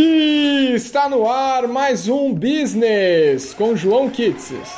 [0.00, 4.72] E está no ar mais um Business com João Kitses.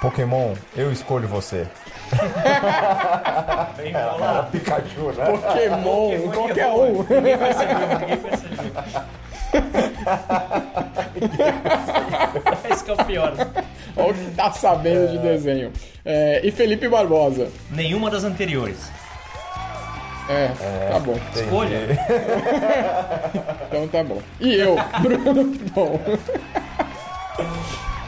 [0.00, 1.66] Pokémon, eu escolho você.
[3.76, 4.48] Bem bolado.
[4.58, 5.26] Pikachu, né?
[5.26, 7.02] Pokémon, qualquer um.
[7.02, 8.62] Ninguém percebeu, ninguém percebeu.
[12.72, 13.34] Esse que é o pior.
[13.98, 15.70] Olha o que tá sabendo de desenho.
[16.06, 17.50] É, e Felipe Barbosa.
[17.70, 18.90] Nenhuma das anteriores.
[20.28, 20.48] É,
[20.90, 21.18] tá bom.
[21.34, 21.88] Escolha.
[23.68, 24.22] Então tá bom.
[24.40, 26.00] E eu, Bruno Piton.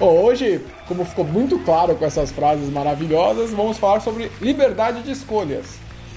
[0.01, 5.11] Bom, hoje, como ficou muito claro com essas frases maravilhosas, vamos falar sobre liberdade de
[5.11, 5.67] escolhas.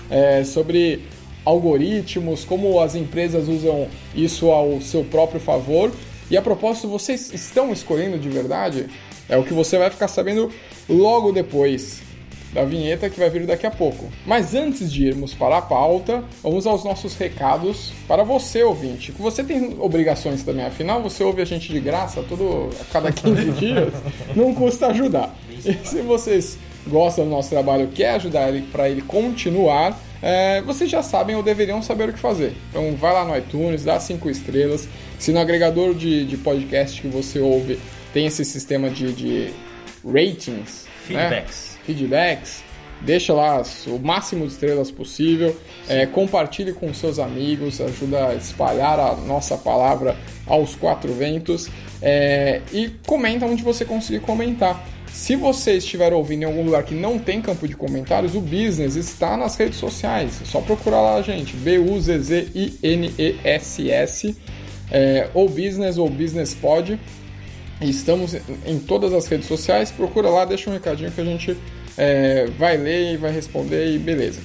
[0.09, 1.03] É, sobre
[1.43, 5.91] algoritmos, como as empresas usam isso ao seu próprio favor.
[6.31, 8.87] E a propósito, vocês estão escolhendo de verdade?
[9.27, 10.49] É o que você vai ficar sabendo
[10.87, 12.01] logo depois
[12.53, 14.11] da vinheta que vai vir daqui a pouco.
[14.25, 19.11] Mas antes de irmos para a pauta, vamos aos nossos recados para você, ouvinte.
[19.11, 23.11] Que você tem obrigações também, afinal você ouve a gente de graça todo a cada
[23.11, 23.93] 15 dias,
[24.35, 25.35] não custa ajudar.
[25.49, 30.89] E se vocês gostam do nosso trabalho, quer ajudar ele para ele continuar, é, vocês
[30.89, 32.53] já sabem ou deveriam saber o que fazer.
[32.69, 34.87] Então vai lá no iTunes, dá cinco estrelas.
[35.19, 37.79] Se no agregador de, de podcast que você ouve
[38.13, 39.53] tem esse sistema de, de
[40.05, 41.29] ratings, né?
[41.85, 42.63] Feedbacks.
[43.01, 45.55] deixa lá o máximo de estrelas possível,
[45.89, 50.15] é, compartilhe com seus amigos, ajuda a espalhar a nossa palavra
[50.47, 51.69] aos quatro ventos
[52.01, 54.85] é, e comenta onde você conseguir comentar.
[55.13, 58.95] Se você estiver ouvindo em algum lugar que não tem campo de comentários, o Business
[58.95, 60.41] está nas redes sociais.
[60.41, 61.55] É só procurar lá, gente.
[61.55, 62.25] B-U-Z-Z-I-N-E-S-S.
[64.91, 66.99] É, ou Business ou Business Pod.
[67.89, 68.35] Estamos
[68.65, 69.91] em todas as redes sociais.
[69.91, 71.57] Procura lá, deixa um recadinho que a gente
[71.97, 74.41] é, vai ler e vai responder e beleza.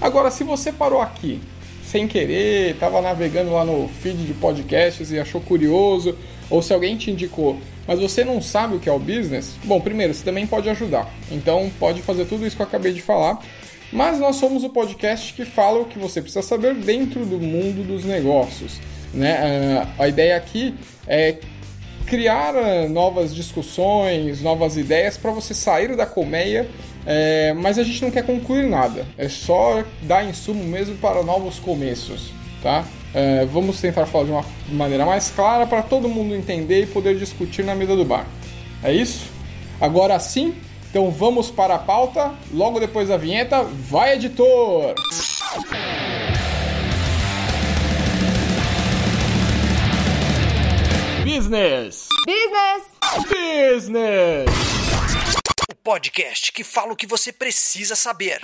[0.00, 1.40] Agora, se você parou aqui
[1.84, 6.16] sem querer, estava navegando lá no feed de podcasts e achou curioso,
[6.50, 9.80] ou se alguém te indicou, mas você não sabe o que é o business, bom,
[9.80, 11.10] primeiro, você também pode ajudar.
[11.30, 13.38] Então, pode fazer tudo isso que eu acabei de falar.
[13.90, 17.86] Mas nós somos o podcast que fala o que você precisa saber dentro do mundo
[17.86, 18.78] dos negócios.
[19.14, 19.88] Né?
[19.98, 20.74] A ideia aqui
[21.06, 21.38] é
[22.08, 26.68] criar uh, novas discussões, novas ideias para você sair da colmeia,
[27.06, 29.06] é, mas a gente não quer concluir nada.
[29.16, 32.32] É só dar insumo mesmo para novos começos,
[32.62, 32.84] tá?
[33.14, 37.16] É, vamos tentar falar de uma maneira mais clara para todo mundo entender e poder
[37.16, 38.26] discutir na mesa do bar.
[38.82, 39.30] É isso?
[39.80, 40.54] Agora sim,
[40.90, 42.32] então vamos para a pauta.
[42.52, 44.94] Logo depois da vinheta, vai editor!
[51.28, 52.08] Business!
[52.24, 52.84] Business!
[53.28, 54.48] Business!
[55.70, 58.40] O podcast que fala o que você precisa saber.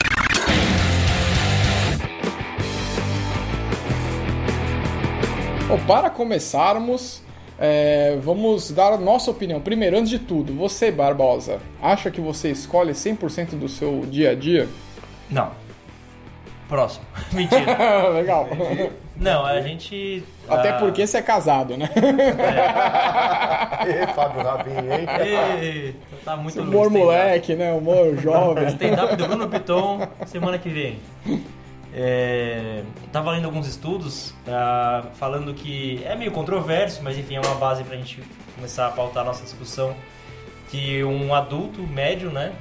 [5.67, 7.23] Bom, para começarmos,
[7.59, 9.62] é, vamos dar a nossa opinião.
[9.62, 14.34] Primeiro, antes de tudo, você, Barbosa, acha que você escolhe 100% do seu dia a
[14.34, 14.69] dia?
[15.31, 15.53] Não.
[16.69, 17.06] Próximo.
[17.33, 18.11] Mentira.
[18.12, 18.47] Legal.
[19.17, 20.25] Não, a gente.
[20.49, 21.89] Até ah, porque você é casado, né?
[23.87, 25.07] Ê, Fábio Rabin, hein?
[25.21, 27.73] Ei, tá muito Humor moleque, né?
[27.73, 28.67] Humor jovem.
[28.69, 30.99] Stand-up do Bruno Piton, semana que vem.
[31.97, 32.83] É,
[33.13, 37.85] tava lendo alguns estudos ah, falando que é meio controverso, mas enfim, é uma base
[37.85, 38.21] pra gente
[38.57, 39.95] começar a pautar a nossa discussão.
[40.71, 42.53] Que um adulto médio, né?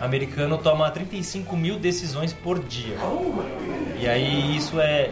[0.00, 2.96] Americano toma 35 mil decisões por dia.
[4.00, 5.10] E aí isso é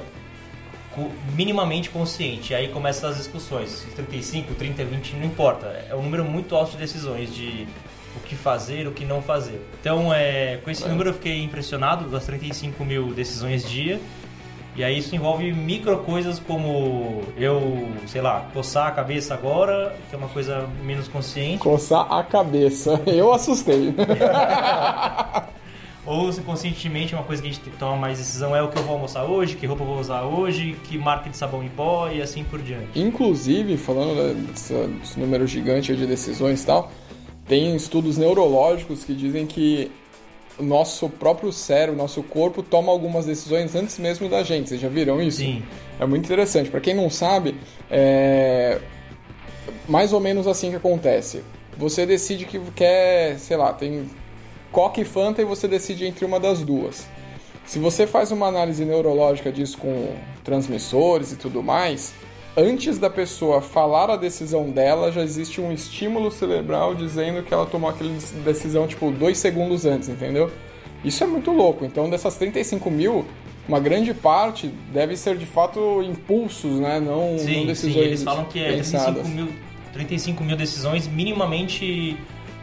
[1.34, 2.54] minimamente consciente.
[2.54, 3.70] Aí começam as discussões.
[3.70, 5.66] Se 35, 30, 20, não importa.
[5.88, 7.66] É um número muito alto de decisões de
[8.16, 9.60] o que fazer, o que não fazer.
[9.80, 14.00] Então, é, com esse número eu fiquei impressionado das 35 mil decisões dia.
[14.76, 20.14] E aí isso envolve micro coisas como eu, sei lá, coçar a cabeça agora, que
[20.14, 21.58] é uma coisa menos consciente.
[21.58, 23.00] Coçar a cabeça.
[23.06, 23.92] Eu assustei.
[26.10, 28.82] Ou se conscientemente uma coisa que a gente toma mais decisão é o que eu
[28.82, 32.10] vou almoçar hoje, que roupa eu vou usar hoje, que marca de sabão em pó
[32.10, 32.98] e assim por diante.
[32.98, 34.74] Inclusive, falando desse
[35.16, 36.90] número gigante de decisões e tal,
[37.46, 39.88] tem estudos neurológicos que dizem que
[40.58, 44.68] o nosso próprio cérebro, nosso corpo toma algumas decisões antes mesmo da gente.
[44.68, 45.38] Vocês já viram isso?
[45.38, 45.62] Sim.
[46.00, 46.70] É muito interessante.
[46.70, 47.54] Para quem não sabe,
[47.88, 48.80] é
[49.88, 51.44] mais ou menos assim que acontece.
[51.78, 54.10] Você decide que quer, sei lá, tem
[54.72, 57.08] Coca e Fanta e você decide entre uma das duas.
[57.64, 62.12] Se você faz uma análise neurológica disso com transmissores e tudo mais,
[62.56, 67.66] antes da pessoa falar a decisão dela, já existe um estímulo cerebral dizendo que ela
[67.66, 68.10] tomou aquela
[68.44, 70.50] decisão, tipo, dois segundos antes, entendeu?
[71.04, 71.84] Isso é muito louco.
[71.84, 73.24] Então, dessas 35 mil,
[73.68, 77.00] uma grande parte deve ser de fato impulsos, né?
[77.00, 79.28] Não, não Sim, decisões sim, eles falam que é 35 pensadas.
[79.28, 79.48] mil,
[79.92, 82.18] 35 mil decisões minimamente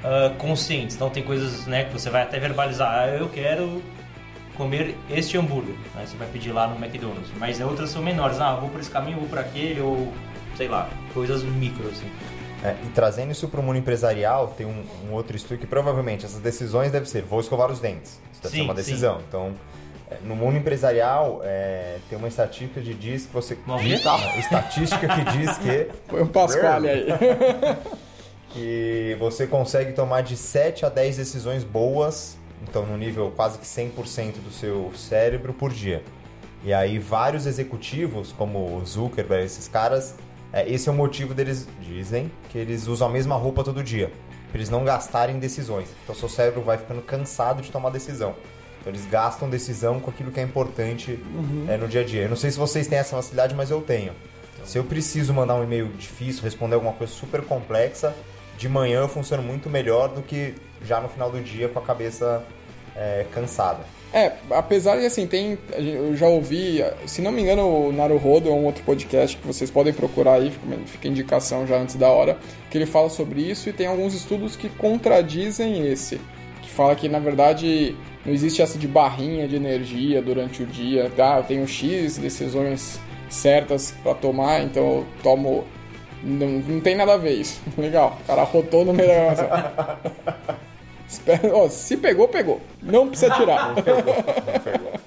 [0.07, 0.95] ah, conscientes.
[0.95, 2.89] Então tem coisas né, que você vai até verbalizar.
[2.89, 3.81] Ah, eu quero
[4.55, 5.75] comer este hambúrguer.
[5.95, 7.29] Aí você vai pedir lá no McDonald's.
[7.37, 8.39] Mas outras são menores.
[8.39, 10.11] Ah, vou por esse caminho, vou por aquele, ou
[10.55, 12.09] sei lá, coisas micro, assim.
[12.63, 16.25] É, e trazendo isso para o mundo empresarial, tem um, um outro estudo que provavelmente
[16.25, 18.19] essas decisões devem ser: vou escovar os dentes.
[18.31, 18.77] Isso deve Sim, ser uma sim.
[18.77, 19.21] decisão.
[19.27, 19.53] Então,
[20.09, 23.55] é, no mundo empresarial, é, tem uma estatística que diz que você.
[23.55, 23.61] Quê?
[23.67, 27.07] Uma estatística que diz que Foi um Pasquale aí.
[28.49, 33.65] que você consegue tomar de 7 a 10 decisões boas, então no nível quase que
[33.65, 36.03] 100% do seu cérebro por dia.
[36.63, 40.15] E aí vários executivos, como o Zuckerberg, esses caras,
[40.51, 44.11] é, esse é o motivo deles, dizem, que eles usam a mesma roupa todo dia,
[44.49, 45.89] para eles não gastarem decisões.
[46.03, 48.35] Então seu cérebro vai ficando cansado de tomar decisão.
[48.79, 51.19] Então eles gastam decisão com aquilo que é importante
[51.67, 52.23] é, no dia a dia.
[52.23, 54.13] Eu não sei se vocês têm essa facilidade, mas eu tenho.
[54.63, 58.13] Se eu preciso mandar um e-mail difícil, responder alguma coisa super complexa,
[58.57, 61.81] de manhã eu funciono muito melhor do que já no final do dia com a
[61.81, 62.43] cabeça
[62.95, 63.79] é, cansada.
[64.13, 65.57] É, apesar de assim, tem.
[65.75, 69.69] Eu já ouvi, se não me engano, o Naruhodo é um outro podcast que vocês
[69.69, 70.51] podem procurar aí,
[70.85, 72.37] fica, indicação já antes da hora,
[72.71, 76.21] que ele fala sobre isso e tem alguns estudos que contradizem esse.
[76.61, 77.95] Que fala que na verdade
[78.25, 81.37] não existe essa de barrinha de energia durante o dia, tá?
[81.37, 82.99] Eu tenho X decisões
[83.29, 85.65] certas para tomar, então eu tomo.
[86.23, 87.61] Não, não tem nada a ver isso.
[87.77, 89.47] Legal, o cara rotou no meio da gravação.
[91.07, 92.59] Espera- ó, se pegou, pegou.
[92.81, 93.73] Não precisa tirar.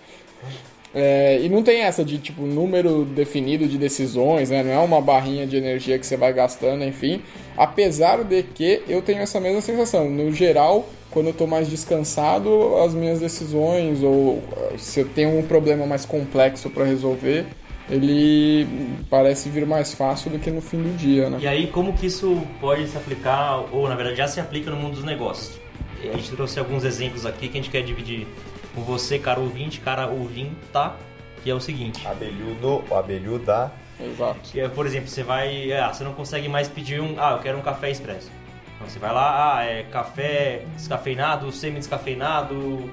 [0.92, 4.62] É, e não tem essa de tipo número definido de decisões, né?
[4.64, 7.22] Não é uma barrinha de energia que você vai gastando, enfim.
[7.56, 10.10] Apesar de que eu tenho essa mesma sensação.
[10.10, 14.42] No geral, quando eu tô mais descansado, as minhas decisões ou
[14.72, 17.46] eh, se eu tenho um problema mais complexo para resolver,
[17.90, 18.66] ele
[19.10, 21.38] parece vir mais fácil do que no fim do dia, né?
[21.40, 24.76] E aí, como que isso pode se aplicar, ou na verdade já se aplica no
[24.76, 25.60] mundo dos negócios?
[26.02, 28.26] A gente trouxe alguns exemplos aqui que a gente quer dividir
[28.74, 30.94] com você, cara ouvinte, cara ouvinta,
[31.42, 32.06] que é o seguinte.
[32.06, 33.70] Abelhudo, o abelhuda,
[34.02, 34.40] Exato.
[34.44, 35.72] Que é, por exemplo, você vai.
[35.72, 37.16] Ah, você não consegue mais pedir um.
[37.18, 38.30] Ah, eu quero um café expresso.
[38.74, 42.90] Então você vai lá, ah, é café descafeinado, semi-descafeinado.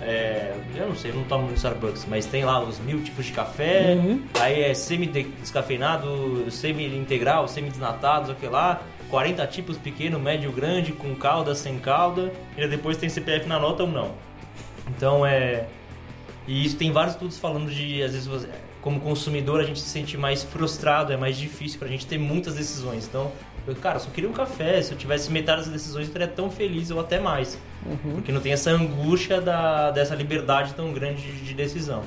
[0.00, 3.26] É, eu não sei, eu não tomo no Starbucks, mas tem lá os mil tipos
[3.26, 3.96] de café.
[4.40, 8.82] Aí é semi-descafeinado, semi-integral, semi-desnatado, sei o que lá.
[9.10, 12.32] 40 tipos pequeno, médio, grande, com calda, sem calda.
[12.56, 14.12] E depois tem CPF na nota ou não.
[14.88, 15.66] Então é.
[16.46, 18.48] E isso tem vários estudos falando de, às vezes, você-
[18.82, 22.54] como consumidor, a gente se sente mais frustrado, é mais difícil pra gente ter muitas
[22.56, 23.06] decisões.
[23.06, 23.32] Então,
[23.66, 24.80] eu, cara, eu só queria um café.
[24.82, 27.58] Se eu tivesse metade das decisões, eu estaria tão feliz ou até mais.
[28.12, 32.02] Porque não tem essa angústia da, dessa liberdade tão grande de, de decisão.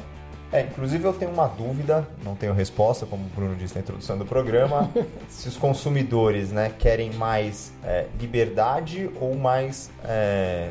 [0.51, 4.17] É, inclusive eu tenho uma dúvida, não tenho resposta, como o Bruno disse na introdução
[4.17, 4.89] do programa,
[5.27, 10.69] se os consumidores né, querem mais é, liberdade ou mais é,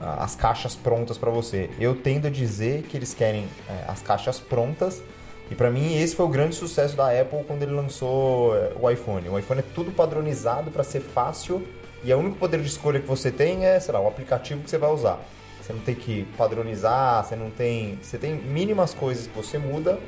[0.00, 1.70] as caixas prontas para você.
[1.78, 5.02] Eu tendo a dizer que eles querem é, as caixas prontas
[5.50, 8.88] e para mim esse foi o grande sucesso da Apple quando ele lançou é, o
[8.88, 9.28] iPhone.
[9.28, 11.66] O iPhone é tudo padronizado para ser fácil
[12.04, 14.70] e o único poder de escolha que você tem é, sei lá, o aplicativo que
[14.70, 15.18] você vai usar.
[15.60, 17.98] Você não tem que padronizar, você não tem.
[18.02, 19.98] Você tem mínimas coisas que você muda.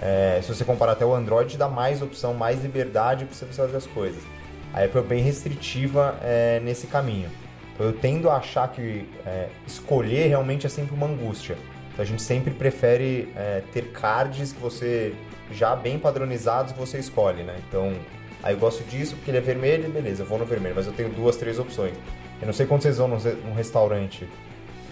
[0.00, 3.76] É, se você comparar até o Android, dá mais opção, mais liberdade para você fazer
[3.76, 4.22] as coisas.
[4.72, 7.30] A Apple é bem restritiva é, nesse caminho.
[7.78, 11.56] Eu tendo a achar que é, escolher realmente é sempre uma angústia.
[11.98, 15.12] Então a gente sempre prefere é, ter cards que você
[15.50, 17.56] já bem padronizados que você escolhe, né?
[17.68, 17.92] Então,
[18.40, 20.92] aí eu gosto disso porque ele é vermelho, beleza, eu vou no vermelho, mas eu
[20.92, 21.94] tenho duas, três opções.
[22.40, 24.28] Eu não sei quando vocês vão num re- num restaurante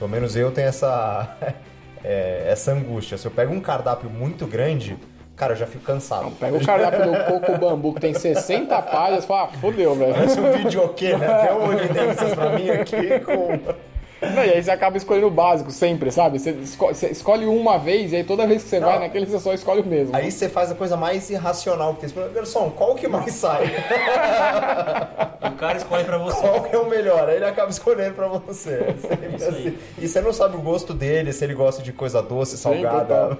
[0.01, 1.37] pelo menos eu tenho essa,
[2.03, 3.17] é, essa angústia.
[3.17, 4.97] Se eu pego um cardápio muito grande,
[5.37, 6.33] cara, eu já fico cansado.
[6.33, 10.13] Pega o cardápio do Coco Bambu que tem 60 páginas fala, ah, fodeu, velho.
[10.13, 11.27] Parece um videokê, né?
[11.33, 13.96] Até o evidências pra mim aqui com...
[14.21, 16.39] Não, e aí você acaba escolhendo o básico sempre, sabe?
[16.39, 19.39] Você escolhe, você escolhe uma vez e aí toda vez que você vai naquele você
[19.39, 20.17] só escolhe o mesmo.
[20.17, 22.33] Aí você faz a coisa mais irracional que tem.
[22.33, 23.65] Garçom, qual que mais sai?
[25.47, 26.39] O cara escolhe pra você.
[26.39, 27.31] Qual que é o melhor?
[27.31, 28.95] Aí ele acaba escolhendo pra você.
[29.01, 29.79] Sempre Isso assim.
[29.99, 33.39] E você não sabe o gosto dele, se ele gosta de coisa doce, salgada.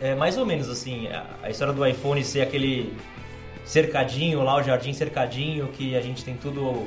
[0.00, 2.94] É mais ou menos assim, a, a história do iPhone ser aquele
[3.64, 6.86] cercadinho lá, o jardim cercadinho, que a gente tem tudo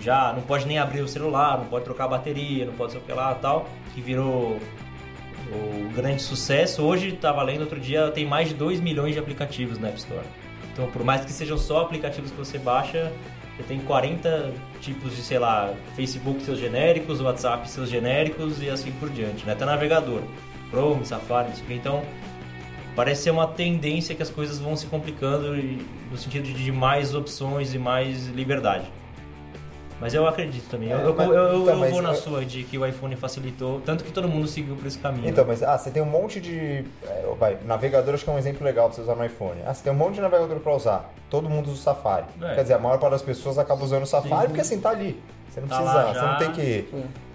[0.00, 3.00] já, não pode nem abrir o celular, não pode trocar a bateria, não pode sei
[3.00, 4.58] o que lá tal, que virou
[5.52, 6.82] o grande sucesso.
[6.82, 10.26] Hoje, estava lendo outro dia, tem mais de 2 milhões de aplicativos na App Store.
[10.72, 13.12] Então, por mais que sejam só aplicativos que você baixa,
[13.56, 18.92] você tem 40 tipos de, sei lá, Facebook seus genéricos, WhatsApp seus genéricos e assim
[18.92, 19.52] por diante, né?
[19.52, 20.22] Até navegador.
[20.70, 21.74] Chrome, Safari, não sei o que.
[21.74, 22.02] Então,
[22.94, 25.56] parece ser uma tendência que as coisas vão se complicando
[26.10, 28.86] no sentido de mais opções e mais liberdade.
[30.00, 30.90] Mas eu acredito também.
[30.90, 32.86] Eu, É, eu, mas- eu- eu então, mas vou na eu- sua de que o
[32.86, 35.28] iPhone facilitou, tanto que todo mundo seguiu por esse caminho.
[35.28, 36.84] Então, mas ah, você tem um monte de.
[37.04, 39.60] é, vai, navegador acho que é um exemplo legal pra você usar no iPhone.
[39.66, 41.12] Ah, você tem um monte de navegador pra usar.
[41.28, 42.26] Todo mundo usa o Safari.
[42.40, 42.54] É.
[42.54, 44.46] Quer dizer, a maior parte das pessoas acaba usando o Safari Sim.
[44.48, 45.20] porque assim, tá ali.
[45.50, 46.12] Você não Tá precisa.
[46.14, 46.88] Você não tem que.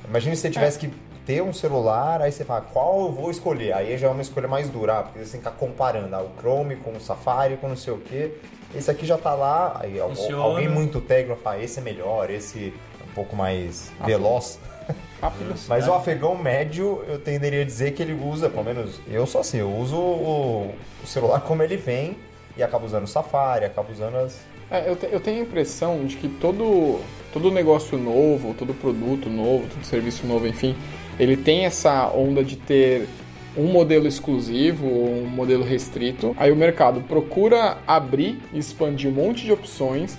[0.08, 0.90] Imagina se você tivesse que
[1.26, 3.74] ter um celular, aí você fala, qual eu vou escolher?
[3.74, 6.22] Aí já é uma escolha mais dura, ah, porque você tem que ficar comparando ah,
[6.22, 8.34] o Chrome com o Safari, com não sei o quê.
[8.76, 13.04] Esse aqui já tá lá, aí alguém muito técnico fala, esse é melhor, esse é
[13.10, 14.60] um pouco mais veloz.
[15.22, 15.54] Rápido.
[15.70, 19.40] Mas o afegão médio, eu tenderia a dizer que ele usa, pelo menos eu sou
[19.42, 22.18] assim, eu uso o, o celular como ele vem
[22.58, 24.38] e acabo usando o Safari, acabo usando as.
[24.70, 27.00] É, eu, te- eu tenho a impressão de que todo,
[27.32, 30.76] todo negócio novo, todo produto novo, todo serviço novo, enfim,
[31.20, 33.08] ele tem essa onda de ter
[33.58, 36.36] um modelo exclusivo ou um modelo restrito.
[36.38, 40.18] Aí o mercado procura abrir e expandir um monte de opções.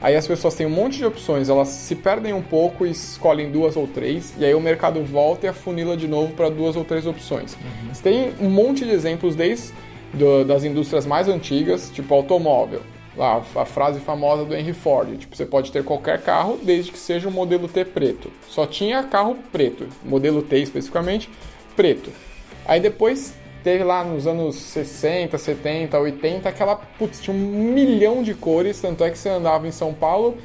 [0.00, 3.50] Aí as pessoas têm um monte de opções, elas se perdem um pouco e escolhem
[3.50, 6.84] duas ou três, e aí o mercado volta e afunila de novo para duas ou
[6.84, 7.56] três opções.
[7.92, 9.72] Você tem um monte de exemplos desde
[10.12, 12.82] do- das indústrias mais antigas, tipo automóvel.
[13.16, 16.98] Lá, a frase famosa do Henry Ford, tipo, você pode ter qualquer carro desde que
[16.98, 18.30] seja um modelo T preto.
[18.46, 21.30] Só tinha carro preto, modelo T especificamente,
[21.74, 22.10] preto.
[22.66, 27.38] Aí depois teve lá nos anos 60, 70, 80, aquela, putz, tinha um
[27.72, 30.36] milhão de cores, tanto é que você andava em São Paulo,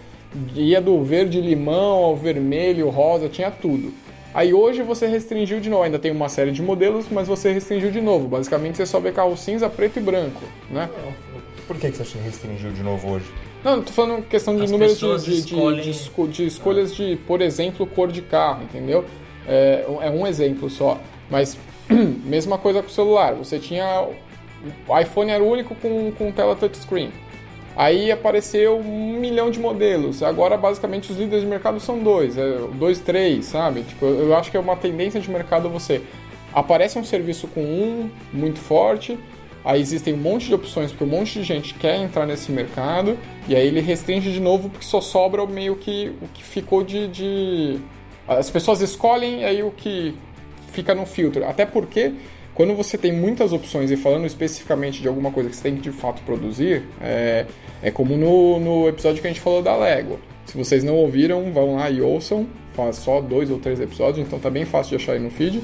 [0.56, 3.94] ia do verde limão ao vermelho, rosa, tinha tudo.
[4.34, 7.92] Aí hoje você restringiu de novo, ainda tem uma série de modelos, mas você restringiu
[7.92, 8.28] de novo.
[8.30, 10.90] Basicamente você só vê carro cinza, preto e branco, né?
[11.68, 13.26] Por que, que você restringiu de novo hoje?
[13.64, 16.28] Não, eu tô falando questão de As número de, pessoas de, de, escolhem- de esco-
[16.28, 19.06] de escolhas de, por exemplo, cor de carro, entendeu?
[19.48, 20.98] É, é um exemplo só.
[21.30, 21.58] Mas,
[22.26, 23.34] mesma coisa com o celular.
[23.36, 24.08] Você tinha.
[24.88, 27.12] O iPhone era o único com, com tela touchscreen.
[27.76, 30.22] Aí apareceu um milhão de modelos.
[30.22, 32.38] Agora, basicamente, os líderes de mercado são dois.
[32.38, 33.84] É, dois, três, sabe?
[33.84, 36.02] Tipo, eu acho que é uma tendência de mercado você...
[36.54, 39.18] Aparece um serviço com um muito forte,
[39.64, 43.18] aí existem um monte de opções, porque um monte de gente quer entrar nesse mercado,
[43.48, 47.08] e aí ele restringe de novo, porque só sobra meio que o que ficou de...
[47.08, 47.80] de...
[48.28, 50.14] As pessoas escolhem, aí o que
[50.72, 51.46] fica no filtro.
[51.46, 52.14] Até porque,
[52.54, 55.82] quando você tem muitas opções, e falando especificamente de alguma coisa que você tem que
[55.82, 57.46] de fato produzir, é,
[57.82, 60.20] é como no, no episódio que a gente falou da Lego.
[60.46, 62.48] Se vocês não ouviram, vão lá e ouçam.
[62.74, 65.62] Faz só dois ou três episódios, então tá bem fácil de achar aí no feed.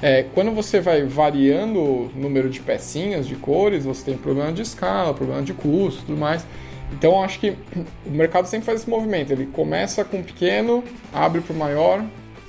[0.00, 4.62] É, quando você vai variando o número de pecinhas, de cores, você tem problema de
[4.62, 6.46] escala, problema de custo tudo mais.
[6.92, 7.50] Então acho que
[8.06, 9.32] o mercado sempre faz esse movimento.
[9.32, 12.04] Ele começa com pequeno, abre para o maior,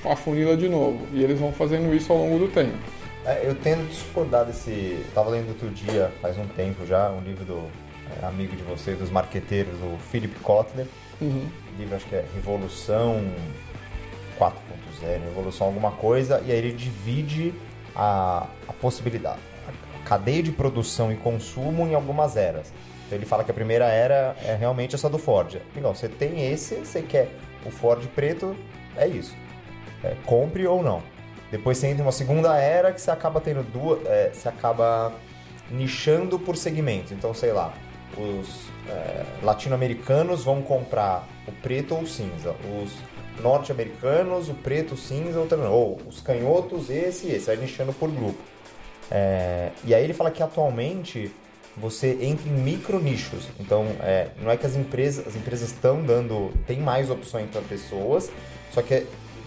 [0.05, 1.07] afunila de novo.
[1.13, 2.77] E eles vão fazendo isso ao longo do tempo.
[3.25, 4.71] É, eu tendo a discordar desse.
[4.71, 7.69] Eu tava lendo outro dia, faz um tempo já, um livro do
[8.21, 10.87] é, amigo de vocês, dos marqueteiros, o Philip Kotler.
[11.21, 11.47] Uhum.
[11.77, 13.21] Livro acho que é Revolução
[14.39, 17.53] 4.0, Revolução alguma coisa, e aí ele divide
[17.95, 22.71] a, a possibilidade, a cadeia de produção e consumo em algumas eras.
[23.05, 25.57] Então ele fala que a primeira era é realmente essa do Ford.
[25.75, 27.29] Legal, você tem esse, você quer
[27.65, 28.55] o Ford preto,
[28.95, 29.35] é isso.
[30.03, 31.01] É, compre ou não.
[31.51, 34.05] Depois você entra em uma segunda era que você acaba tendo duas.
[34.05, 35.13] é, você acaba
[35.71, 37.11] nichando por segmentos.
[37.11, 37.73] Então, sei lá,
[38.17, 42.55] os é, latino-americanos vão comprar o preto ou o cinza.
[42.81, 42.91] Os
[43.41, 45.39] norte-americanos, o preto, o cinza.
[45.69, 47.47] Ou os canhotos, esse e esse.
[47.47, 48.39] Vai nichando por grupo.
[49.11, 51.31] É, e aí ele fala que atualmente
[51.75, 53.47] você entra em micro nichos.
[53.59, 57.61] Então, é, não é que as empresas, as empresas estão dando, tem mais opções para
[57.61, 58.29] pessoas,
[58.71, 59.05] só que é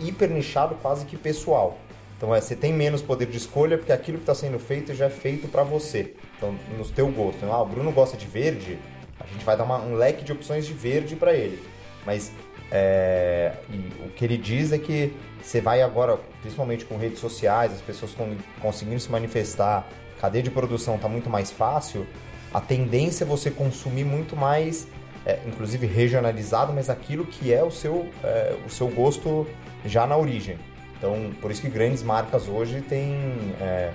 [0.09, 1.79] hiper nichado quase que pessoal.
[2.17, 5.07] Então, é, você tem menos poder de escolha porque aquilo que está sendo feito já
[5.07, 6.15] é feito para você.
[6.37, 7.37] Então, no teu gosto.
[7.39, 8.79] Então, ah, o Bruno gosta de verde,
[9.19, 11.61] a gente vai dar uma- um leque de opções de verde para ele.
[12.07, 12.31] Mas
[12.71, 13.53] é,
[14.07, 18.13] o que ele diz é que você vai agora, principalmente com redes sociais, as pessoas
[18.61, 19.87] conseguindo se manifestar,
[20.21, 22.07] cadeia de produção está muito mais fácil,
[22.55, 24.87] a tendência é você consumir muito mais,
[25.27, 29.47] é, inclusive regionalizado, mas aquilo que é o seu, é, o seu gosto
[29.85, 30.59] já na origem.
[30.97, 33.15] Então, por isso que grandes marcas hoje têm
[33.61, 33.93] é,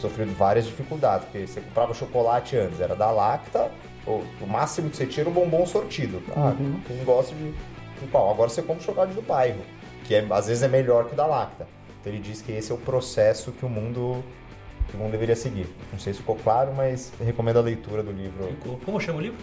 [0.00, 3.70] sofrido várias dificuldades, porque você comprava chocolate antes, era da Lacta,
[4.06, 6.22] o, o máximo que você tinha era o bombom sortido.
[6.36, 6.54] Ah,
[6.86, 8.30] quem gosta de, de pau.
[8.30, 9.60] Agora você compra o chocolate do bairro,
[10.04, 11.66] que é, às vezes é melhor que o da Lacta.
[12.00, 14.24] Então ele diz que esse é o processo que o mundo
[14.88, 15.66] que o mundo deveria seguir.
[15.92, 18.48] Não sei se ficou claro, mas recomendo a leitura do livro.
[18.84, 19.38] Como chama o livro?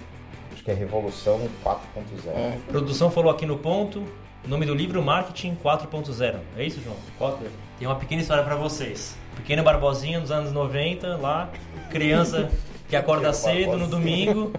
[0.52, 2.30] Acho que é Revolução 4.0.
[2.34, 4.04] É, Produção falou aqui no ponto.
[4.46, 6.36] O nome do livro Marketing 4.0.
[6.58, 6.96] É isso, João?
[7.18, 7.48] Quatro-
[7.80, 9.16] Tem uma pequena história pra vocês.
[9.36, 11.50] Pequeno Barbosinha nos anos 90, lá,
[11.90, 12.50] criança
[12.88, 14.54] que acorda cedo no domingo.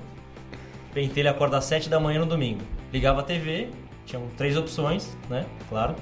[0.93, 2.63] Pentelho acorda às 7 da manhã no domingo.
[2.93, 3.69] Ligava a TV,
[4.05, 5.45] tinham três opções, né?
[5.69, 5.95] Claro.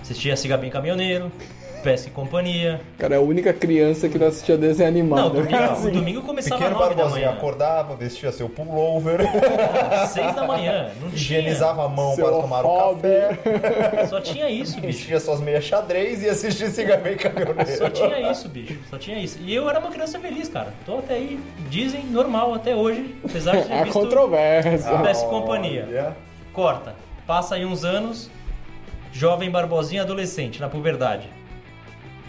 [0.00, 1.30] Assistia Siga Bem Caminhoneiro,
[1.82, 2.80] Pesca e Companhia.
[2.98, 5.20] Cara, é a única criança que não assistia desenho animado.
[5.22, 7.30] Não, domingo, Assim, o domingo começava Pequeno às 9 da manhã.
[7.30, 9.20] acordava, vestia seu pullover,
[9.92, 10.90] Às 6 da manhã.
[11.00, 11.14] Não tinha.
[11.40, 14.86] higienizava a mão Seu para tomar o café, Só tinha isso, bicho.
[14.86, 17.76] vestia suas meias xadrez e assistia Siga Bem Caminhoneiro.
[17.78, 18.78] Só tinha isso, bicho.
[18.88, 19.38] Só tinha isso.
[19.42, 20.72] E eu era uma criança feliz, cara.
[20.86, 23.14] Tô até aí, dizem, normal até hoje.
[23.24, 24.98] Apesar de ter Há visto controvérsia.
[24.98, 26.16] Pesca e Companhia.
[26.52, 26.94] Corta.
[27.26, 28.30] Passa aí uns anos,
[29.12, 31.28] jovem barbosinha adolescente, na puberdade.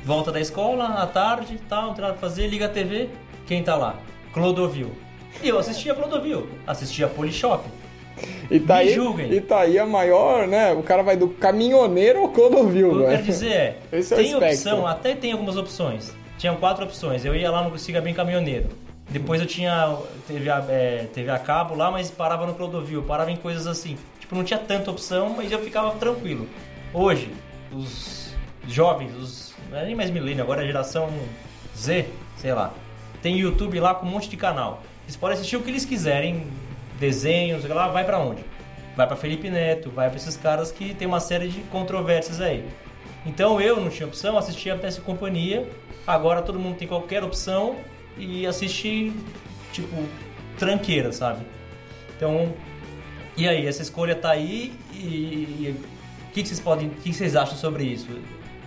[0.06, 3.10] Volta da escola, à tarde, tal, não tem nada pra fazer, liga a TV,
[3.48, 3.96] quem tá lá?
[4.34, 4.92] Clodovil.
[5.42, 7.64] E eu assistia Clodovil, assistia Polishop.
[8.52, 9.32] E tá, aí, julguem.
[9.34, 10.72] e tá aí a maior, né?
[10.74, 13.10] O cara vai do caminhoneiro ao clodovil, O que eu velho.
[13.12, 14.56] quero dizer é, Esse é o tem espectro.
[14.72, 16.14] opção, até tem algumas opções.
[16.38, 17.26] Tinham quatro opções.
[17.26, 18.70] Eu ia lá no Siga Bem Caminhoneiro.
[19.10, 23.32] Depois eu tinha TV a, é, TV a cabo lá, mas parava no Clodovil, parava
[23.32, 23.98] em coisas assim.
[24.20, 26.48] Tipo, não tinha tanta opção, mas eu ficava tranquilo.
[26.94, 27.32] Hoje,
[27.72, 28.34] os
[28.68, 31.10] jovens, os não é nem mais milênio, agora é geração
[31.76, 32.06] Z,
[32.38, 32.72] sei lá.
[33.24, 34.84] Tem YouTube lá com um monte de canal.
[35.04, 36.46] Eles podem assistir o que eles quiserem,
[37.00, 38.46] desenhos, sei lá, vai pra onde?
[38.96, 42.64] Vai pra Felipe Neto, vai pra esses caras que tem uma série de controvérsias aí.
[43.26, 45.68] Então eu não tinha opção, assistia a Peça Companhia.
[46.06, 47.78] Agora todo mundo tem qualquer opção
[48.16, 49.12] e assiste,
[49.72, 50.04] tipo,
[50.60, 51.46] tranqueira, sabe?
[52.16, 52.54] Então,
[53.36, 55.76] e aí, essa escolha tá aí e, e
[56.30, 58.08] o que, que vocês podem, o que, que vocês acham sobre isso?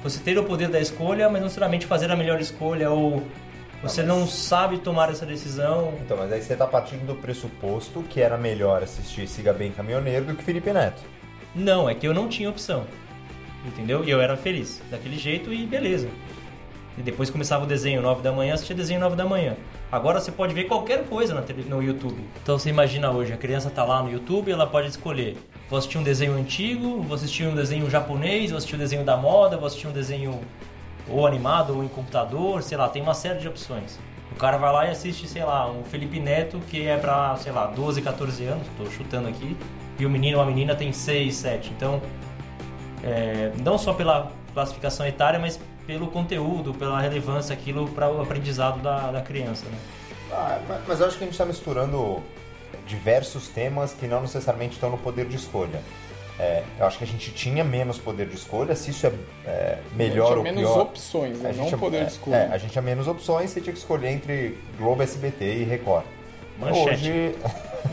[0.06, 3.24] Você ter o poder da escolha, mas não necessariamente fazer a melhor escolha ou
[3.82, 5.94] você não sabe tomar essa decisão.
[6.00, 10.26] Então, mas aí você tá partindo do pressuposto que era melhor assistir Siga Bem Caminhoneiro
[10.26, 11.02] do que Felipe Neto.
[11.56, 12.86] Não, é que eu não tinha opção.
[13.66, 14.04] Entendeu?
[14.04, 14.80] E eu era feliz.
[14.92, 16.08] Daquele jeito e beleza.
[16.96, 19.56] E depois começava o desenho 9 da manhã, assistia desenho 9 da manhã.
[19.90, 22.22] Agora você pode ver qualquer coisa na no YouTube.
[22.40, 25.36] Então você imagina hoje, a criança tá lá no YouTube, ela pode escolher.
[25.68, 29.16] Vou assistir um desenho antigo, vou assistir um desenho japonês, vou assistir um desenho da
[29.16, 30.40] moda, vou assistir um desenho
[31.08, 33.98] ou animado ou em computador, sei lá, tem uma série de opções.
[34.30, 37.50] O cara vai lá e assiste, sei lá, um Felipe Neto que é pra, sei
[37.52, 39.56] lá, 12, 14 anos, tô chutando aqui,
[39.98, 41.70] e o menino ou a menina tem 6, 7.
[41.76, 42.00] Então,
[43.02, 48.80] é, não só pela classificação etária, mas pelo conteúdo, pela relevância aquilo para o aprendizado
[48.82, 49.64] da, da criança.
[49.66, 49.78] Né?
[50.32, 52.22] Ah, mas- eu acho que a gente está misturando
[52.86, 55.80] diversos temas que não necessariamente estão no poder de escolha.
[56.38, 59.12] É, eu acho que a gente tinha menos poder de escolha, se isso é,
[59.46, 60.80] é melhor tinha ou menos pior.
[60.80, 61.48] opções, né?
[61.48, 62.36] a gente não poder é, de escolha.
[62.36, 66.04] É, a gente tinha menos opções, você tinha que escolher entre Globo, SBT e Record.
[66.58, 66.90] Manchete.
[67.08, 67.34] Hoje,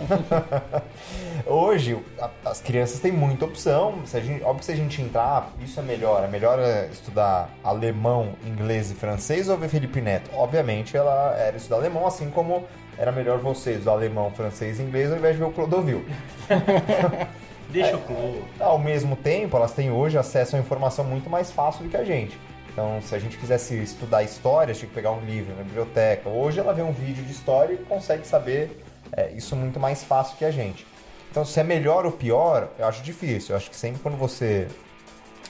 [1.45, 4.05] hoje a- as crianças têm muita opção.
[4.05, 6.23] Se a gente, óbvio que se a gente entrar, isso é melhor.
[6.23, 10.29] É melhor é, estudar alemão, inglês e francês ou ver Felipe Neto?
[10.33, 12.65] Obviamente ela era estudar alemão, assim como
[12.97, 16.05] era melhor você estudar alemão, francês e inglês ao invés de ver o Clodovil.
[17.69, 18.43] Deixa o clube.
[18.59, 22.03] Ao mesmo tempo, elas têm hoje acesso a informação muito mais fácil do que a
[22.03, 22.37] gente.
[22.71, 26.29] Então, se a gente quisesse estudar história, tinha que pegar um livro na biblioteca.
[26.29, 30.37] Hoje ela vê um vídeo de história e consegue saber é, isso muito mais fácil
[30.37, 30.85] que a gente.
[31.29, 33.53] Então, se é melhor ou pior, eu acho difícil.
[33.53, 34.67] Eu acho que sempre quando você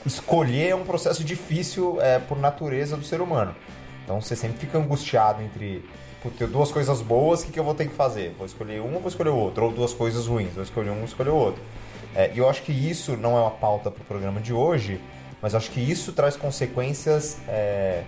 [0.04, 3.54] escolher é um processo difícil é, por natureza do ser humano.
[4.04, 5.82] Então, você sempre fica angustiado entre
[6.24, 8.34] "Putz, ter duas coisas boas, o que, que eu vou ter que fazer?
[8.38, 9.66] Vou escolher um ou vou escolher o outro?
[9.66, 11.62] Ou duas coisas ruins, vou escolher um ou escolher o outro.
[12.16, 14.98] É, eu acho que isso não é uma pauta para o programa de hoje,
[15.42, 18.04] mas acho que isso traz consequências é,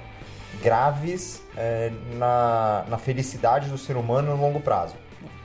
[0.62, 4.94] graves é, na, na felicidade do ser humano no longo prazo.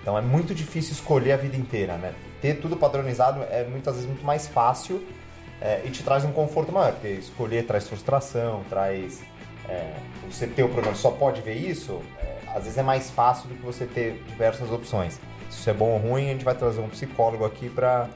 [0.02, 2.14] Então é muito difícil escolher a vida inteira, né?
[2.42, 5.06] Ter tudo padronizado é muitas vezes muito mais fácil
[5.60, 9.22] é, e te traz um conforto maior, porque escolher traz frustração, traz.
[9.68, 9.94] é,
[10.30, 13.56] você ter o programa só pode ver isso, é, às vezes é mais fácil do
[13.56, 15.20] que você ter diversas opções.
[15.50, 18.08] Se isso é bom ou ruim, a gente vai trazer um psicólogo aqui para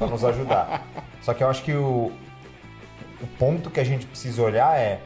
[0.00, 0.86] nos ajudar.
[1.22, 2.12] Só que eu acho que o,
[3.20, 5.00] o ponto que a gente precisa olhar é,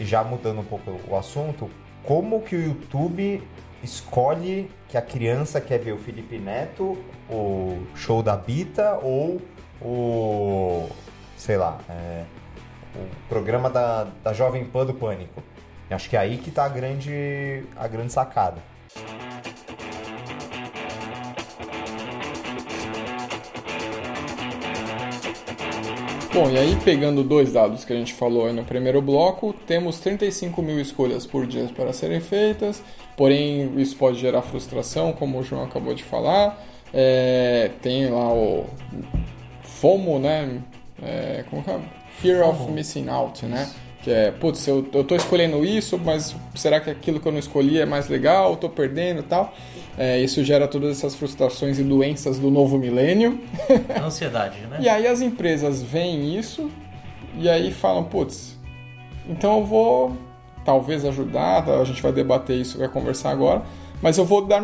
[0.00, 1.70] já mudando um pouco o assunto,
[2.02, 3.42] como que o YouTube
[3.82, 6.98] escolhe que a criança quer ver o Felipe Neto,
[7.30, 9.40] o show da Bita ou
[9.80, 10.88] o,
[11.36, 12.24] sei lá, é,
[12.96, 15.42] o programa da, da Jovem Pan do Pânico.
[15.90, 18.60] Eu acho que é aí que tá a grande, a grande sacada.
[26.32, 29.98] Bom, e aí pegando dois dados que a gente falou aí no primeiro bloco, temos
[29.98, 32.82] 35 mil escolhas por dia para serem feitas,
[33.16, 36.62] porém isso pode gerar frustração, como o João acabou de falar.
[36.92, 38.66] É, tem lá o
[39.62, 40.62] FOMO, né?
[41.02, 41.80] É, como que é?
[42.18, 42.72] Fear of FOMO.
[42.72, 43.68] Missing Out, né?
[44.02, 47.38] Que é, putz, eu, eu tô escolhendo isso, mas será que aquilo que eu não
[47.38, 48.50] escolhi é mais legal?
[48.50, 49.52] Eu tô perdendo e tal.
[49.96, 53.40] É, isso gera todas essas frustrações e doenças do novo milênio.
[54.00, 54.78] Ansiedade, né?
[54.80, 56.70] E aí as empresas veem isso
[57.36, 58.56] e aí falam, putz,
[59.28, 60.16] então eu vou
[60.64, 61.80] talvez ajudar, tá?
[61.80, 63.62] a gente vai debater isso, vai conversar agora,
[64.00, 64.62] mas eu vou dar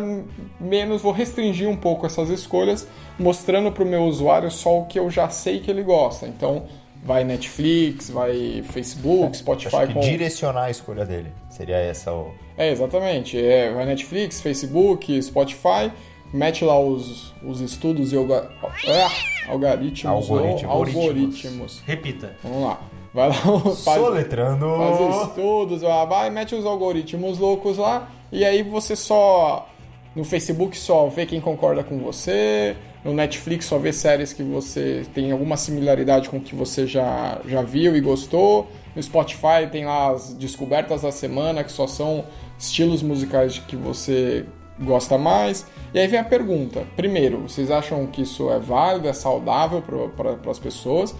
[0.59, 2.87] menos, vou restringir um pouco essas escolhas,
[3.19, 6.25] mostrando para o meu usuário só o que eu já sei que ele gosta.
[6.27, 6.65] Então
[7.05, 9.99] vai Netflix, vai Facebook, Spotify Acho que com...
[9.99, 11.31] direcionar a escolha dele.
[11.49, 12.33] Seria essa o.
[12.57, 13.39] É, exatamente.
[13.39, 15.91] É, vai Netflix, Facebook, Spotify,
[16.33, 18.49] mete lá os, os estudos e alga...
[18.63, 20.63] ah, algoritmos, Algoritmos.
[20.71, 21.83] algoritmos.
[21.85, 22.35] Repita.
[22.41, 22.81] Vamos lá.
[23.13, 23.35] Vai lá,
[23.85, 24.65] faz, Soletrando.
[24.77, 29.69] faz estudos, lá, vai, mete os algoritmos loucos lá, e aí você só.
[30.13, 35.05] No Facebook só vê quem concorda com você, no Netflix só vê séries que você
[35.13, 38.67] tem alguma similaridade com o que você já, já viu e gostou.
[38.95, 42.25] No Spotify tem lá as descobertas da semana, que só são
[42.57, 44.43] estilos musicais que você
[44.79, 45.67] gosta mais.
[45.93, 50.49] E aí vem a pergunta: primeiro, vocês acham que isso é válido, é saudável para
[50.49, 51.13] as pessoas?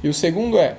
[0.00, 0.78] E o segundo é: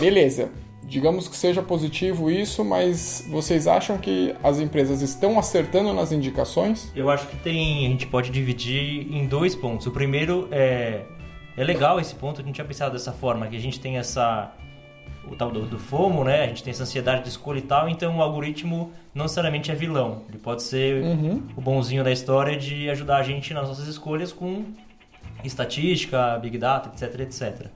[0.00, 0.48] beleza,
[0.88, 6.90] digamos que seja positivo isso, mas vocês acham que as empresas estão acertando nas indicações?
[6.96, 7.86] Eu acho que tem.
[7.86, 9.86] A gente pode dividir em dois pontos.
[9.86, 11.02] O primeiro é.
[11.56, 14.52] É legal esse ponto, a gente tinha pensado dessa forma, que a gente tem essa.
[15.28, 16.44] O tal do, do FOMO, né?
[16.44, 19.74] A gente tem essa ansiedade de escolha e tal, então o algoritmo não necessariamente é
[19.74, 20.22] vilão.
[20.28, 21.02] Ele pode ser
[21.54, 24.64] o bonzinho da história de ajudar a gente nas nossas escolhas com
[25.44, 27.66] estatística, big data, etc, etc.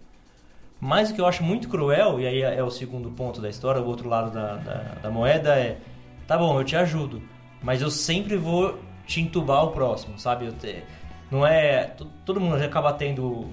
[0.85, 3.81] Mas o que eu acho muito cruel, e aí é o segundo ponto da história,
[3.81, 5.79] o outro lado da, da, da moeda é:
[6.27, 7.23] tá bom, eu te ajudo,
[7.63, 10.47] mas eu sempre vou te entubar o próximo, sabe?
[10.47, 10.83] Eu te-
[11.31, 11.85] não é.
[11.85, 13.47] to- Todo mundo acaba tendo,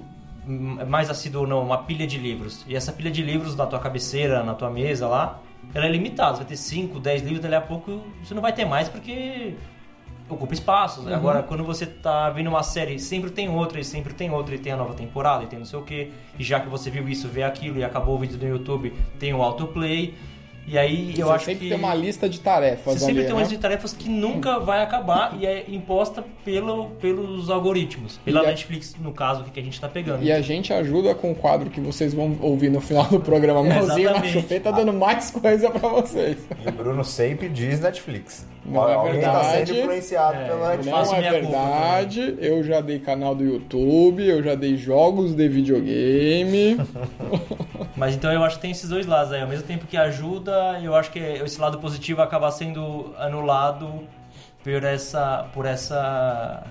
[0.48, 2.66] mais assíduo ou não, uma pilha de livros.
[2.68, 5.40] E essa pilha de livros na tua cabeceira, na tua mesa lá,
[5.72, 6.32] ela é limitada.
[6.32, 9.54] Você vai ter 5, 10 livros, dali a pouco você não vai ter mais porque
[10.30, 11.08] ocupa espaços.
[11.08, 14.60] Agora, quando você tá vendo uma série, sempre tem outra, e sempre tem outra, e
[14.60, 16.12] tem a nova temporada, e tem não sei o que.
[16.38, 19.34] E já que você viu isso, vê aquilo, e acabou o vídeo no YouTube, tem
[19.34, 20.16] o autoplay.
[20.72, 21.70] E aí eu você acho sempre que.
[21.70, 23.44] tem uma lista de tarefas Você sempre ali, tem uma né?
[23.44, 28.18] lista de tarefas que nunca vai acabar e é imposta pelo, pelos algoritmos.
[28.24, 30.24] Pela E a- Netflix, no caso, que a gente tá pegando.
[30.24, 33.64] E a gente ajuda com o quadro que vocês vão ouvir no final do programa.
[33.64, 36.38] Mãozinha na chupeta dando mais coisa pra vocês.
[36.64, 38.46] E o Bruno sempre diz Netflix.
[38.66, 39.68] Não é Alguém tá verdade.
[39.72, 40.86] sendo influenciado É, pela Netflix.
[41.10, 42.36] Não é minha culpa verdade.
[42.40, 46.78] Eu já dei canal do YouTube, eu já dei jogos de videogame.
[47.96, 49.42] Mas então eu acho que tem esses dois lados aí.
[49.42, 54.08] Ao mesmo tempo que ajuda, eu acho que esse lado positivo acaba sendo anulado
[54.64, 55.48] por essa.
[55.54, 56.64] por essa.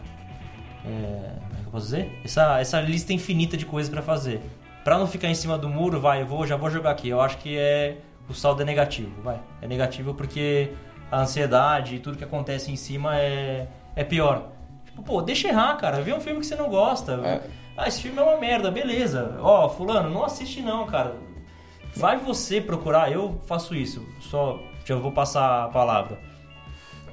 [0.84, 2.20] é, como é que eu posso dizer?
[2.24, 4.40] Essa, essa lista infinita de coisas pra fazer.
[4.84, 7.08] Pra não ficar em cima do muro, vai, eu vou, já vou jogar aqui.
[7.08, 7.98] Eu acho que é.
[8.28, 9.40] O saldo é negativo, vai.
[9.62, 10.72] É negativo porque
[11.10, 14.48] a ansiedade e tudo que acontece em cima é, é pior.
[14.84, 16.02] Tipo, pô, deixa errar, cara.
[16.02, 17.12] Vê um filme que você não gosta.
[17.24, 17.40] É.
[17.76, 19.38] Ah, esse filme é uma merda, beleza.
[19.40, 21.14] Ó, fulano, não assiste não, cara.
[21.94, 24.06] Vai você procurar, eu faço isso.
[24.20, 26.18] Só, já vou passar a palavra.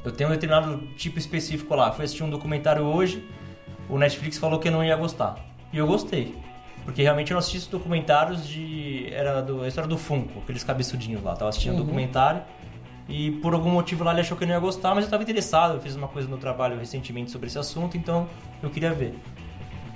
[0.04, 1.92] Eu tenho um determinado tipo específico lá.
[1.92, 3.28] Fui assistir um documentário hoje,
[3.90, 5.38] o Netflix falou que eu não ia gostar.
[5.74, 6.36] E eu gostei.
[6.84, 9.08] Porque realmente eu não assisto documentários de.
[9.12, 11.36] Era do, a história do Funko, aqueles cabeçudinhos lá.
[11.36, 12.44] Tava assistindo um documentário
[13.08, 15.24] e por algum motivo lá ele achou que eu não ia gostar, mas eu tava
[15.24, 15.76] interessado.
[15.76, 18.28] Eu fiz uma coisa no trabalho recentemente sobre esse assunto, então
[18.62, 19.16] eu queria ver.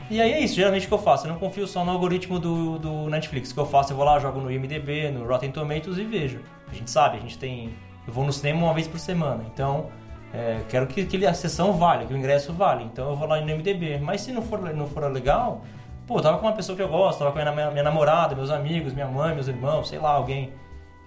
[0.09, 1.27] E aí é isso, geralmente o que eu faço?
[1.27, 3.51] Eu não confio só no algoritmo do, do Netflix.
[3.51, 3.91] O que eu faço?
[3.93, 6.39] Eu vou lá, jogo no IMDB, no Rotten Tomatoes e vejo.
[6.69, 7.73] A gente sabe, a gente tem.
[8.07, 9.87] Eu vou no cinema uma vez por semana, então
[10.33, 12.83] é, quero que, que a sessão vale, que o ingresso vale.
[12.85, 13.99] Então eu vou lá no IMDB.
[13.99, 15.63] Mas se não for, não for legal,
[16.07, 18.49] pô, tava com uma pessoa que eu gosto, tava com a minha, minha namorada, meus
[18.49, 20.51] amigos, minha mãe, meus irmãos, sei lá, alguém.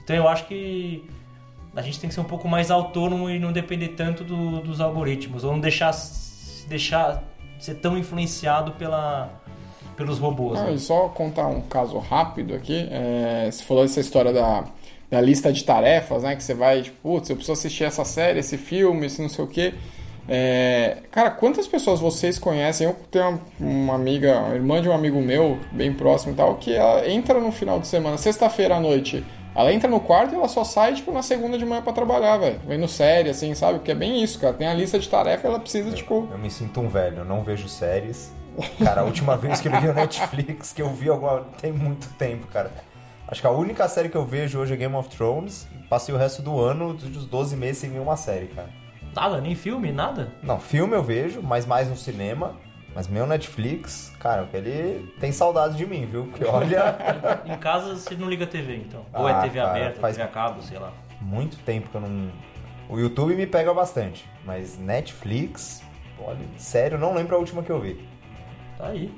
[0.05, 1.05] Então eu acho que
[1.75, 4.81] a gente tem que ser um pouco mais autônomo e não depender tanto do- dos
[4.81, 5.91] algoritmos, ou não deixar,
[6.69, 7.23] deixar
[7.62, 9.31] ser tão influenciado pela,
[9.96, 10.59] pelos robôs.
[10.59, 10.75] Ah, né?
[10.75, 12.88] e só contar um caso rápido aqui.
[12.90, 14.64] É, você falou essa história da,
[15.09, 16.35] da lista de tarefas, né?
[16.35, 19.44] Que você vai, tipo, putz, eu preciso assistir essa série, esse filme, esse não sei
[19.44, 19.75] o quê.
[20.29, 22.87] É, cara, quantas pessoas vocês conhecem?
[22.87, 26.57] Eu tenho uma, uma amiga, uma irmã de um amigo meu, bem próximo e tal,
[26.57, 29.25] que ela entra no final de semana, sexta-feira à noite.
[29.55, 32.38] Ela entra no quarto e ela só sai, tipo, na segunda de manhã pra trabalhar,
[32.38, 32.61] velho.
[32.67, 33.79] Vendo série, assim, sabe?
[33.79, 34.55] Porque é bem isso, cara.
[34.55, 36.27] Tem a lista de tarefas e ela precisa, tipo...
[36.31, 38.33] Eu me sinto um velho, eu não vejo séries.
[38.83, 41.47] Cara, a última vez que eu vi o Netflix, que eu vi alguma.
[41.61, 42.71] tem muito tempo, cara.
[43.29, 45.67] Acho que a única série que eu vejo hoje é Game of Thrones.
[45.88, 48.69] Passei o resto do ano, dos 12 meses sem ver uma série, cara.
[49.15, 50.33] Nada, nem filme, nada.
[50.43, 52.57] Não, filme eu vejo, mas mais no cinema.
[52.95, 56.25] Mas meu Netflix, cara, ele tem saudades de mim, viu?
[56.27, 56.97] Porque olha,
[57.47, 59.05] Em casa você não liga a TV, então.
[59.15, 60.93] Ou é Ah, TV cara, aberta, faz- TV a cabo, sei lá.
[61.21, 62.31] muito tempo que eu não.
[62.89, 65.83] O YouTube me pega bastante, mas Netflix,
[66.19, 68.07] olha, sério, não lembro a última que eu vi.
[68.77, 69.11] Tá aí.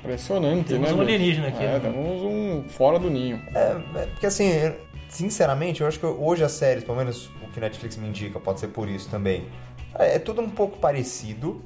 [0.00, 0.94] Impressionante, Temos né?
[0.94, 1.08] um bicho?
[1.14, 1.80] alienígena aqui, É, né?
[1.80, 3.40] temos um fora do ninho.
[3.54, 4.50] É, é, porque assim,
[5.08, 8.58] sinceramente, eu acho que hoje as séries, pelo menos o que Netflix me indica, pode
[8.58, 9.46] ser por isso também.
[9.96, 11.62] É, é tudo um pouco parecido.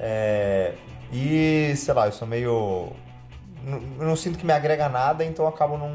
[0.00, 0.74] É,
[1.12, 2.92] e, sei lá, eu sou meio.
[3.64, 5.90] não- Eu não sinto que me agrega nada, então eu acabo não.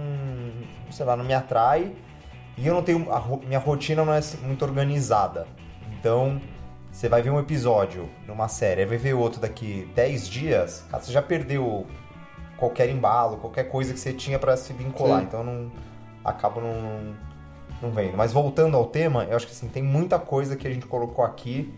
[0.92, 1.92] sei lá, não me atrai.
[2.58, 3.12] E eu não tenho.
[3.12, 5.48] A, minha rotina não é muito organizada.
[6.00, 6.42] Então,
[6.92, 11.12] você vai ver um episódio numa série, vai ver outro daqui 10 dias, cara, você
[11.12, 11.86] já perdeu
[12.58, 15.20] qualquer embalo, qualquer coisa que você tinha pra se vincular.
[15.22, 15.26] Sim.
[15.28, 15.72] Então eu não
[16.26, 17.16] acabo não,
[17.82, 18.18] não vendo.
[18.18, 21.24] Mas voltando ao tema, eu acho que assim, tem muita coisa que a gente colocou
[21.24, 21.74] aqui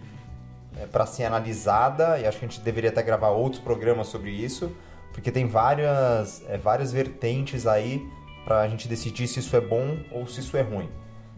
[0.79, 4.31] é, para ser analisada e acho que a gente deveria até gravar outros programas sobre
[4.31, 4.71] isso,
[5.13, 8.07] porque tem várias, é, várias vertentes aí
[8.45, 10.89] pra gente decidir se isso é bom ou se isso é ruim.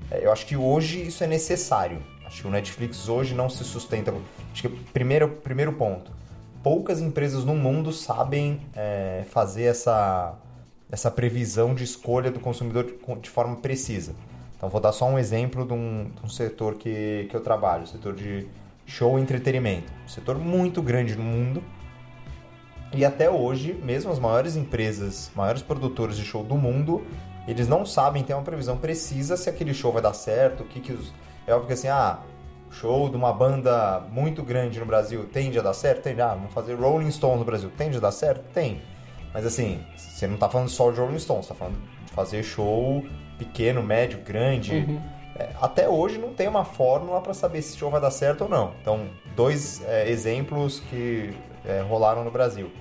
[0.09, 2.01] É, eu acho que hoje isso é necessário.
[2.25, 4.13] Acho que o Netflix hoje não se sustenta.
[4.51, 6.11] Acho que primeiro primeiro ponto,
[6.63, 10.35] poucas empresas no mundo sabem é, fazer essa
[10.91, 14.15] essa previsão de escolha do consumidor de, de forma precisa.
[14.55, 17.85] Então vou dar só um exemplo de um, de um setor que, que eu trabalho,
[17.85, 18.47] setor de
[18.85, 19.91] show e entretenimento.
[20.05, 21.63] Um setor muito grande no mundo.
[22.93, 27.05] E até hoje, mesmo as maiores empresas, maiores produtores de show do mundo,
[27.47, 30.79] eles não sabem ter uma previsão precisa se aquele show vai dar certo, o que
[30.79, 31.13] que os...
[31.45, 32.19] É óbvio que assim, ah,
[32.71, 36.03] show de uma banda muito grande no Brasil tende a dar certo?
[36.03, 36.21] Tende.
[36.21, 38.43] Ah, vamos fazer Rolling Stones no Brasil, tende a dar certo?
[38.53, 38.81] Tem.
[39.33, 42.43] Mas assim, você não tá falando só de Rolling Stones, você tá falando de fazer
[42.43, 43.03] show
[43.37, 44.99] pequeno, médio, grande.
[45.37, 48.45] É, até hoje não tem uma fórmula para saber se o show vai dar certo
[48.45, 48.71] ou não.
[48.81, 52.71] Então, dois é, exemplos que é, rolaram no Brasil.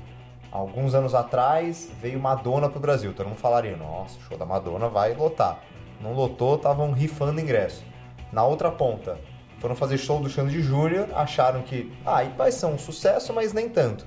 [0.53, 3.13] Alguns anos atrás veio Madonna pro Brasil.
[3.13, 5.59] Todo mundo falaria, nossa, o show da Madonna vai lotar.
[6.01, 7.85] Não lotou, estavam rifando ingresso.
[8.33, 9.19] Na outra ponta,
[9.59, 13.69] foram fazer show do Xande Júnior, acharam que, ah, vai ser um sucesso, mas nem
[13.69, 14.07] tanto.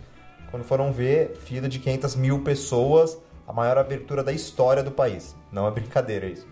[0.50, 5.36] Quando foram ver, fila de 500 mil pessoas, a maior abertura da história do país.
[5.52, 6.48] Não é brincadeira isso.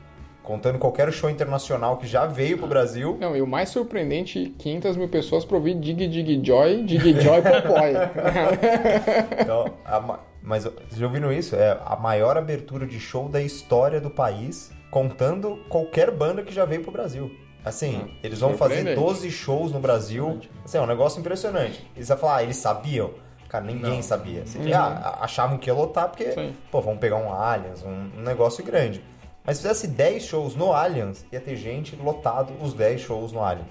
[0.46, 4.96] Contando qualquer show internacional que já veio pro Brasil, Não, e o mais surpreendente, 500
[4.96, 7.94] mil pessoas pra ouvir Dig Dig Joy, Dig Joy Popoy.
[9.42, 11.56] Então, a ma- mas vocês já ouviram isso?
[11.56, 16.66] É a maior abertura de show da história do país, contando qualquer banda que já
[16.66, 17.32] veio pro Brasil.
[17.64, 19.04] Assim, Hum, eles vão fazer surpreendente.
[19.08, 20.40] 12 shows no Brasil.
[20.64, 21.84] Assim, é um negócio impressionante.
[21.96, 23.10] Eles vão falar, ah, eles sabiam?
[23.50, 24.04] Cara, ninguém Não.
[24.04, 24.44] sabia.
[24.44, 24.72] Assim, Uhum.
[24.76, 26.54] ah, achavam que ia lotar porque, Sim.
[26.72, 29.04] pô, vamos pegar um Allianz, um, um negócio grande.
[29.46, 33.44] Mas se fizesse 10 shows no Allianz, ia ter gente lotado os 10 shows no
[33.44, 33.68] Allianz.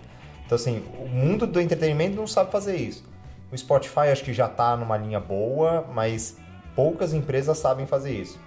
[0.46, 3.04] Então, assim, o mundo do entretenimento não sabe fazer isso.
[3.50, 6.36] O Spotify acho que já tá numa linha boa, mas
[6.76, 8.38] poucas empresas sabem fazer isso.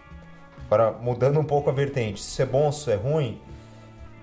[0.66, 3.42] Agora, mudando um pouco a vertente, se isso é bom ou se isso é ruim,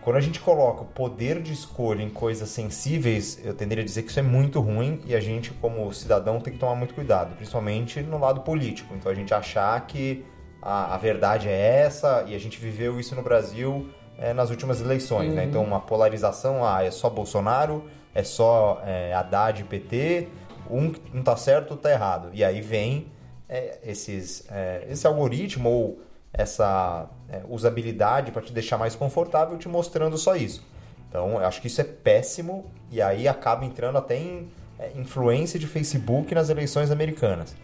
[0.03, 4.03] quando a gente coloca o poder de escolha em coisas sensíveis, eu tenderia a dizer
[4.03, 7.35] que isso é muito ruim e a gente, como cidadão, tem que tomar muito cuidado,
[7.37, 8.95] principalmente no lado político.
[8.95, 10.23] Então, a gente achar que
[10.65, 14.81] a, a verdade é essa e a gente viveu isso no Brasil é, nas últimas
[14.81, 15.45] eleições, né?
[15.45, 20.29] Então, uma polarização, ah, é só Bolsonaro, é só é, Haddad e PT,
[20.71, 22.31] um não tá certo, outro tá errado.
[22.33, 23.09] E aí vem
[23.47, 27.09] é, esses, é, esse algoritmo ou essa
[27.49, 30.67] usabilidade para te deixar mais confortável, te mostrando só isso.
[31.09, 34.49] Então, eu acho que isso é péssimo e aí acaba entrando até em
[34.97, 37.57] influência de Facebook nas eleições americanas.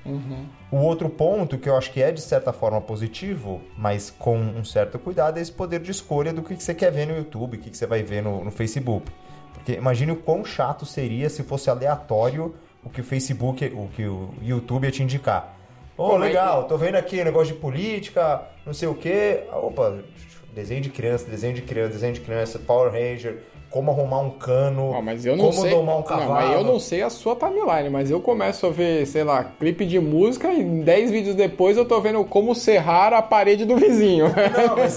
[0.70, 4.64] O outro ponto que eu acho que é de certa forma positivo, mas com um
[4.64, 7.60] certo cuidado, é esse poder de escolha do que você quer ver no YouTube, o
[7.60, 9.10] que que você vai ver no, no Facebook.
[9.54, 14.06] Porque imagine o quão chato seria se fosse aleatório o que o Facebook, o que
[14.06, 15.56] o YouTube ia te indicar.
[16.18, 19.44] Mas- legal, tô vendo aqui negócio de política, não sei o quê.
[19.52, 19.98] Opa,
[20.54, 24.90] desenho de criança, desenho de criança, desenho de criança, Power Ranger, como arrumar um cano,
[24.90, 25.70] Ó, mas eu não como sei.
[25.70, 26.32] domar um Não, cavalo.
[26.32, 29.86] mas eu não sei a sua timeline, mas eu começo a ver, sei lá, clipe
[29.86, 34.26] de música e 10 vídeos depois eu tô vendo como serrar a parede do vizinho.
[34.26, 34.96] Não, mas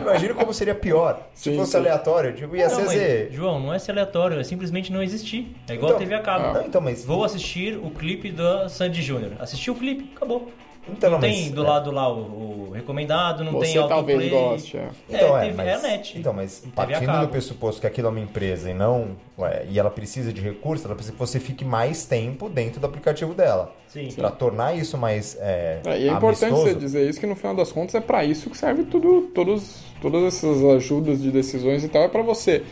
[0.00, 1.76] imagina como seria pior se Sim, fosse sim.
[1.78, 2.32] aleatório.
[2.34, 3.28] Tipo, ia Não, ser mas, Z.
[3.32, 5.54] João, não é ser aleatório, é simplesmente não existir.
[5.68, 6.54] É igual Então, a TV a cabo.
[6.54, 7.04] Não, então, mas.
[7.04, 9.32] Vou assistir o clipe da Sandy Júnior.
[9.38, 10.48] Assisti o clipe, acabou.
[10.88, 14.30] Então, não mas- tem do lado lá o, o recomendado, não tem Você talvez autoplay.
[14.30, 14.76] goste.
[14.76, 14.88] é.
[15.08, 16.18] Então, é, é, TV, mas, é a net.
[16.18, 19.16] Então, mas partindo do pressuposto que aquilo é uma empresa e não.
[19.38, 22.86] ué, e ela precisa de recursos, ela precisa que você fique mais tempo dentro do
[22.86, 23.74] aplicativo dela.
[23.88, 24.08] Sim.
[24.14, 25.36] Pra tornar isso mais.
[25.40, 26.64] É, É, e é importante amistoso.
[26.72, 29.80] você dizer isso que no final das contas é pra isso que serve tudo, todos,
[30.00, 32.62] todas essas ajudas de decisões e tal, é pra você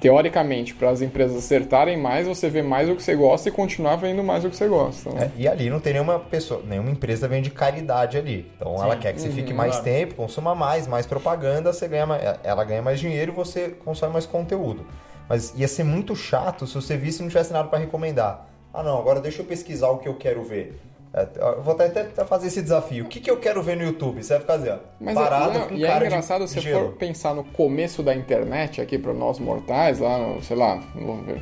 [0.00, 3.96] teoricamente, para as empresas acertarem mais, você vê mais o que você gosta e continuar
[3.96, 5.10] vendo mais o que você gosta.
[5.10, 5.24] Né?
[5.24, 8.50] É, e ali não tem nenhuma pessoa, nenhuma empresa vende caridade ali.
[8.56, 9.84] Então ela quer que você fique mais claro.
[9.84, 14.12] tempo, consuma mais, mais propaganda, você ganha mais, ela ganha mais dinheiro e você consome
[14.12, 14.86] mais conteúdo.
[15.28, 18.48] Mas ia ser muito chato se você visse e não tivesse nada para recomendar.
[18.72, 20.80] Ah não, agora deixa eu pesquisar o que eu quero ver.
[21.12, 23.04] É, eu vou até, fazer esse desafio.
[23.04, 24.22] O que, que eu quero ver no YouTube?
[24.22, 26.60] Você vai ficar assim, ó, Mas parado é, com e é cara engraçado de se
[26.60, 26.86] gelo.
[26.90, 31.26] for pensar no começo da internet aqui para nós mortais, lá, no- sei lá, vamos
[31.26, 31.40] ver.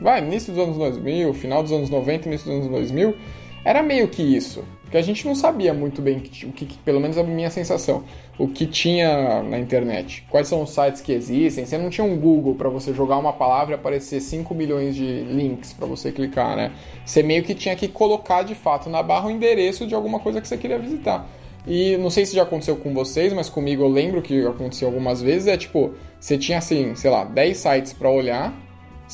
[0.00, 3.16] Vai, início dos anos 2000, final dos anos 90, início dos anos 2000,
[3.64, 4.64] era meio que isso.
[4.82, 8.04] Porque a gente não sabia muito bem o que- pelo menos a minha sensação,
[8.38, 10.24] o que tinha na internet.
[10.30, 11.66] Quais são os sites que existem?
[11.66, 15.22] Você não tinha um Google para você jogar uma palavra e aparecer 5 milhões de
[15.22, 16.70] links para você clicar, né?
[17.04, 20.40] Você meio que tinha que colocar de fato na barra o endereço de alguma coisa
[20.40, 21.26] que você queria visitar.
[21.66, 25.22] E não sei se já aconteceu com vocês, mas comigo eu lembro que aconteceu algumas
[25.22, 25.48] vezes.
[25.48, 28.52] É tipo, você tinha assim, sei lá, 10 sites para olhar.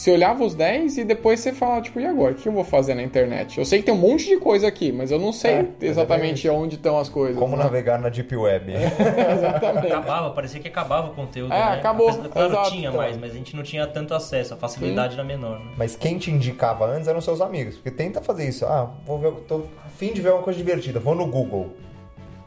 [0.00, 2.32] Você olhava os 10 e depois você falava, tipo, e agora?
[2.32, 3.58] O que eu vou fazer na internet?
[3.58, 6.48] Eu sei que tem um monte de coisa aqui, mas eu não sei É, exatamente
[6.48, 7.36] onde estão as coisas.
[7.38, 7.64] Como né?
[7.64, 8.72] navegar na Deep Web.
[9.36, 9.88] exatamente.
[9.88, 11.72] Acabava, parecia que acabava o conteúdo, É, né?
[11.74, 12.70] acabou, Apesar- Claro, exato.
[12.70, 15.58] tinha mais, mas a gente não tinha tanto acesso, a facilidade era menor.
[15.58, 15.72] Né?
[15.76, 17.74] Mas quem te indicava antes eram seus amigos.
[17.74, 18.64] Porque tenta fazer isso.
[18.64, 20.98] Ah, vou ver, tô afim de ver uma coisa divertida.
[20.98, 21.74] Vou no Google.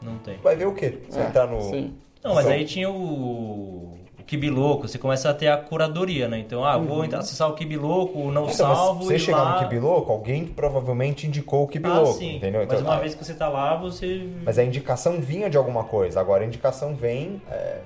[0.02, 0.38] Não tem.
[0.42, 0.98] Vai ver o quê?
[1.08, 1.60] Você É, entrar no.
[1.60, 1.94] Sim.
[2.24, 3.92] Não, mas Então- aí tinha o
[4.26, 6.38] Kibiloco, você começa a ter a curadoria, né?
[6.38, 9.52] Então, ah, vou entrar, acessar o Kibiloco, o não Então, mas salvo você chegar lá...
[9.52, 12.36] no Kibiloco, alguém provavelmente indicou o Ah, Kibiloco, sim.
[12.36, 12.62] entendeu?
[12.66, 14.26] Mas Então, uma ah, vez que você tá lá, você...
[14.44, 16.20] mas a indicação vinha de alguma coisa.
[16.20, 17.80] Agora a indicação vem é,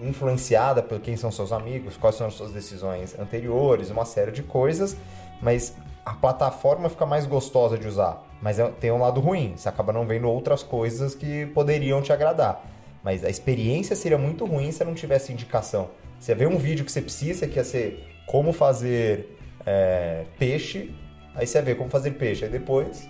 [0.00, 4.42] influenciada por quem são seus amigos, quais são as suas decisões anteriores, uma série de
[4.42, 4.96] coisas,
[5.40, 8.22] mas a plataforma fica mais gostosa de usar.
[8.42, 12.12] Mas é- tem um lado ruim, você acaba não vendo outras coisas que poderiam te
[12.12, 12.62] agradar.
[13.06, 15.90] Mas a experiência seria muito ruim se não tivesse indicação.
[16.18, 20.90] Você vê um vídeo que você precisa, que ia ser como fazer é, peixe,
[21.32, 23.08] aí você vê como fazer peixe, aí depois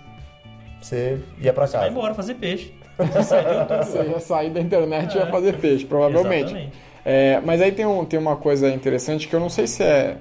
[0.83, 1.89] você ia pra Vai casa.
[1.89, 2.75] embora fazer peixe.
[2.99, 3.45] Você sai.
[3.85, 6.71] Você ia sair da internet e ia fazer peixe, provavelmente.
[7.03, 10.19] É, mas aí tem, um, tem uma coisa interessante que eu não sei se é,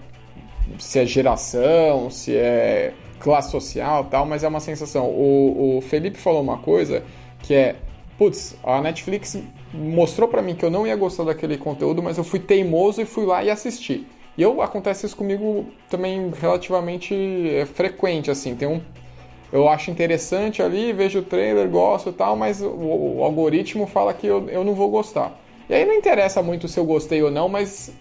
[0.80, 5.10] se é geração, se é classe social e tal, mas é uma sensação.
[5.10, 7.04] O, o Felipe falou uma coisa
[7.40, 7.76] que é,
[8.18, 9.38] putz, a Netflix
[9.76, 13.06] mostrou pra mim que eu não ia gostar daquele conteúdo, mas eu fui teimoso e
[13.06, 14.08] fui lá e assisti.
[14.38, 17.14] E eu acontece isso comigo também relativamente
[17.50, 18.56] é, frequente, assim.
[18.56, 18.82] Tem um
[19.54, 24.14] eu acho interessante ali, vejo o trailer, gosto e tal, mas o, o algoritmo fala
[24.14, 25.40] que eu, eu não vou gostar.
[25.70, 27.92] E aí não interessa muito se eu gostei ou não, mas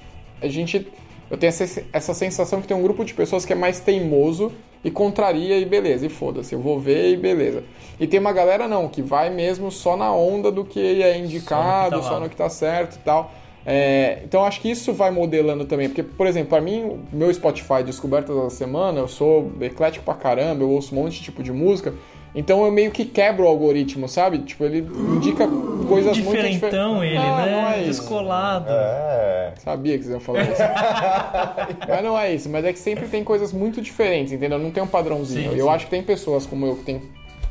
[0.41, 0.87] a gente.
[1.31, 4.53] Eu tenho essa, essa sensação que tem um grupo de pessoas que é mais teimoso
[4.85, 7.65] e contraria e beleza, e foda-se, eu vou ver e beleza.
[7.99, 12.01] E tem uma galera não, que vai mesmo só na onda do que é indicado,
[12.01, 13.33] tá só no que tá certo e tal.
[13.67, 17.83] É, então acho que isso vai modelando também, porque, por exemplo, para mim, meu Spotify
[17.83, 21.51] Descobertas da Semana, eu sou eclético pra caramba, eu ouço um monte de tipo de
[21.51, 21.95] música,
[22.35, 24.39] então eu meio que quebro o algoritmo, sabe?
[24.39, 24.79] Tipo, ele
[25.17, 25.47] indica
[25.89, 26.55] coisas muito diferentes.
[26.55, 27.53] Diferentão ele, Ah, né?
[27.53, 27.83] Não é.
[27.85, 28.67] Descolado.
[28.69, 29.53] É.
[29.59, 30.63] Sabia que vocês iam falar isso.
[31.89, 34.59] mas não é isso, mas é que sempre tem coisas muito diferentes, entendeu?
[34.59, 35.51] Não tem um padrãozinho.
[35.51, 35.73] Sim, E eu sim.
[35.73, 37.03] acho que tem pessoas como eu que tem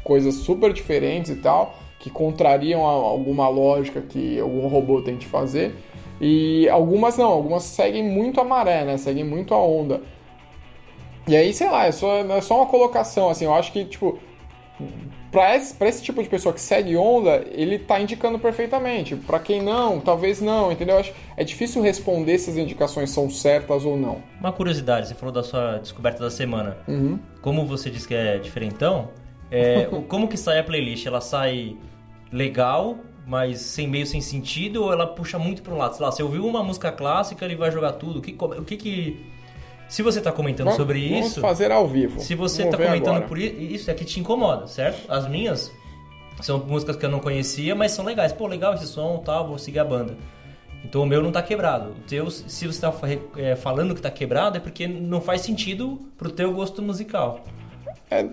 [0.04, 5.74] coisas super diferentes e tal, que contrariam alguma lógica que algum robô tente fazer.
[6.20, 8.98] E algumas não, algumas seguem muito a maré, né?
[8.98, 10.02] Seguem muito a onda.
[11.28, 14.20] E aí, sei lá, é só, é só uma colocação, assim, eu acho que, tipo,
[15.32, 19.16] pra esse, pra esse tipo de pessoa que segue onda, ele tá indicando perfeitamente.
[19.16, 20.96] Pra quem não, talvez não, entendeu?
[20.96, 24.22] Eu acho, é difícil responder se as indicações são certas ou não.
[24.40, 26.78] Uma curiosidade, você falou da sua descoberta da semana.
[26.88, 27.20] Uhum.
[27.42, 29.10] Como você disse que é diferentão,
[29.50, 31.06] é, como que sai a playlist?
[31.06, 31.78] Ela sai
[32.32, 35.96] legal, mas sem meio sem sentido, ou ela puxa muito pro lado?
[35.96, 38.20] Sei lá, você ouviu uma música clássica, ele vai jogar tudo.
[38.20, 39.34] O que, o que que...
[39.94, 41.40] Se você tá comentando Vamos- sobre vamos isso...
[41.40, 42.20] fazer ao vivo.
[42.20, 43.28] Se você Vamos tá ver comentando agora.
[43.28, 45.12] por isso, é que te incomoda, certo?
[45.12, 45.72] As minhas
[46.42, 48.34] são músicas que eu não conhecia, mas são legais.
[48.34, 50.18] Pô, legal esse som tal, vou seguir a banda.
[50.84, 51.92] Então o meu não tá quebrado.
[51.92, 55.42] O teu, se você tá fa- é, falando que tá quebrado, é porque não faz
[55.42, 57.42] sentido pro teu gosto musical.
[58.10, 58.28] É,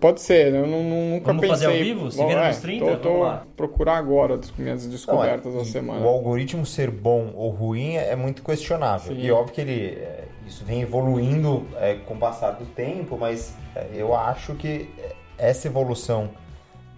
[0.00, 0.58] pode ser, né?
[0.60, 1.50] eu não, não- nunca Vamos pensei...
[1.50, 2.10] fazer ao vivo?
[2.10, 2.84] Se vira é, nos 30?
[2.84, 3.46] Tô, tô Vamos lá.
[3.56, 6.04] procurar agora as minhas Não, é, descobertas da semana.
[6.04, 9.14] O algoritmo ser bom ou ruim é é muito questionável.
[9.14, 9.22] Sim.
[9.22, 13.54] E óbvio que ele, é, isso vem evoluindo é, com o passar do tempo, mas
[13.74, 14.88] é, eu acho que
[15.36, 16.30] essa evolução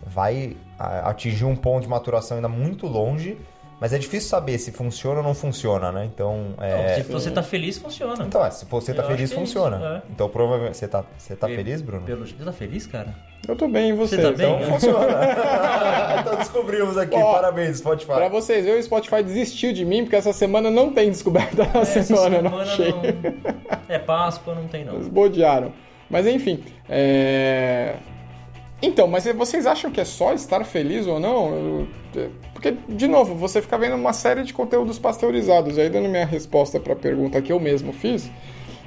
[0.06, 3.38] vai a- atingir um ponto de maturação ainda muito longe,
[3.80, 6.04] Mas é difícil saber se funciona ou não funciona, né?
[6.12, 6.96] Então, é...
[6.98, 8.24] Não, se você tá feliz, funciona.
[8.24, 9.76] Então, é, se você tá Eu feliz, é funciona.
[9.76, 10.02] isso, é.
[10.10, 12.02] Então, provavelmente, você tá, você tá E- feliz, Bruno?
[12.04, 12.26] Pelo...
[12.26, 13.14] Você tá feliz, cara?
[13.46, 14.16] Eu tô bem, e você?
[14.16, 14.52] Você tá bem?
[14.56, 15.06] Então, funciona.
[16.20, 17.14] então, descobrimos aqui.
[17.14, 18.12] Ó, Parabéns, Spotify.
[18.14, 21.80] Pra vocês verem, o Spotify desistiu de mim, porque essa semana não tem descoberta da
[21.80, 22.92] Essa semana, não semana achei.
[22.92, 23.02] não-
[23.88, 24.94] É Páscoa, não tem não.
[24.94, 25.72] Eles bodearam.
[26.10, 27.94] Mas enfim, é...
[28.80, 31.88] Então, mas vocês acham que é só estar feliz ou não?
[32.54, 35.78] Porque, de novo, você fica vendo uma série de conteúdos pasteurizados.
[35.78, 38.30] Aí, dando minha resposta para a pergunta que eu mesmo fiz,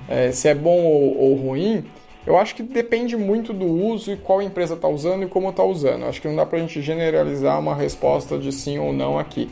[0.08, 1.84] é, se é bom ou, ou ruim,
[2.26, 5.64] eu acho que depende muito do uso e qual empresa está usando e como está
[5.64, 6.06] usando.
[6.06, 9.50] Acho que não dá para a gente generalizar uma resposta de sim ou não aqui.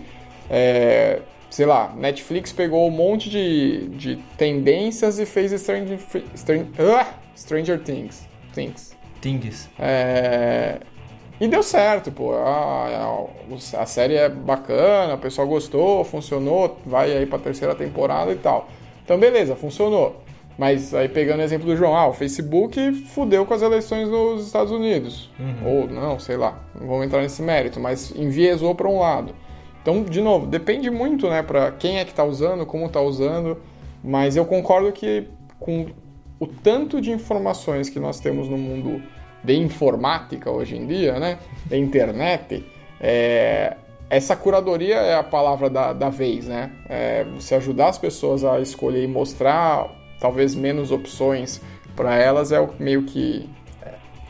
[0.50, 1.20] É,
[1.50, 6.00] sei lá, Netflix pegou um monte de, de tendências e fez Stranger,
[6.36, 8.28] Stranger, ah, Stranger Things.
[8.54, 8.99] Things.
[9.22, 9.70] Tings.
[9.78, 10.80] É,
[11.40, 12.34] E deu certo, pô.
[12.34, 13.28] A,
[13.78, 18.36] a, a série é bacana, o pessoal gostou, funcionou, vai aí pra terceira temporada e
[18.38, 18.68] tal.
[19.04, 20.22] Então, beleza, funcionou.
[20.58, 24.46] Mas aí pegando o exemplo do João, ah, o Facebook fudeu com as eleições nos
[24.46, 25.30] Estados Unidos.
[25.66, 29.34] Ou não, sei lá, não vamos entrar nesse mérito, mas enviesou para um lado.
[29.82, 33.58] Então, de novo, depende muito, né, para quem é que tá usando, como tá usando,
[34.04, 35.88] mas eu concordo que com
[36.40, 39.02] o tanto de informações que nós temos no mundo
[39.44, 42.66] de informática hoje em dia, né, da internet,
[43.00, 43.78] é,
[44.10, 46.72] essa curadoria é a palavra da, da vez, né?
[46.90, 49.88] É, você ajudar as pessoas a escolher e mostrar
[50.20, 51.62] talvez menos opções
[51.96, 53.48] para elas é o meio que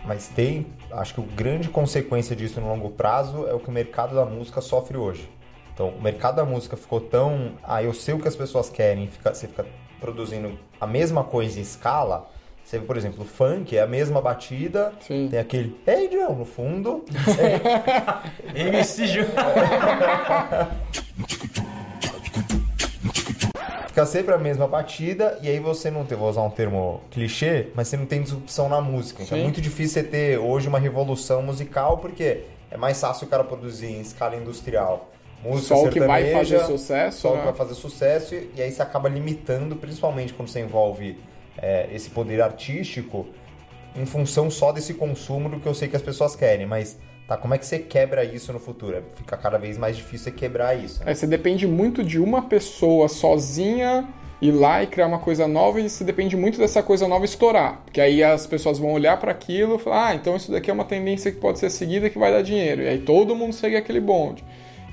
[0.05, 3.71] Mas tem, acho que a grande consequência disso no longo prazo é o que o
[3.71, 5.29] mercado da música sofre hoje.
[5.73, 7.53] Então, o mercado da música ficou tão.
[7.63, 9.65] Ah, eu sei o que as pessoas querem, fica, você fica
[9.99, 12.29] produzindo a mesma coisa em escala.
[12.63, 15.27] Você vê, por exemplo, o funk é a mesma batida, Sim.
[15.29, 17.03] tem aquele Hey John no fundo.
[18.53, 19.25] MC Ju.
[23.87, 27.69] Fica sempre a mesma batida e aí você não tem, vou usar um termo clichê,
[27.73, 29.23] mas você não tem disrupção na música.
[29.23, 29.45] Então é Sim.
[29.45, 33.87] muito difícil você ter hoje uma revolução musical porque é mais fácil o cara produzir
[33.87, 35.09] em escala industrial.
[35.43, 37.45] Música só o que vai fazer sucesso, só o que né?
[37.45, 41.17] vai fazer sucesso e, aí você acaba limitando, principalmente quando você envolve
[41.57, 43.27] é, esse poder artístico
[43.95, 46.65] em função só desse consumo do que eu sei que as pessoas querem.
[46.65, 49.01] Mas tá, como é que você quebra isso no futuro?
[49.15, 51.03] Fica cada vez mais difícil você quebrar isso.
[51.03, 51.11] né?
[51.11, 54.07] É, você depende muito de uma pessoa sozinha
[54.41, 57.81] ir lá e criar uma coisa nova e você depende muito dessa coisa nova estourar.
[57.83, 60.73] Porque aí as pessoas vão olhar para aquilo e falar, ah, então isso daqui é
[60.73, 62.81] uma tendência que pode ser seguida e que vai dar dinheiro.
[62.81, 64.43] E aí todo mundo segue aquele bonde.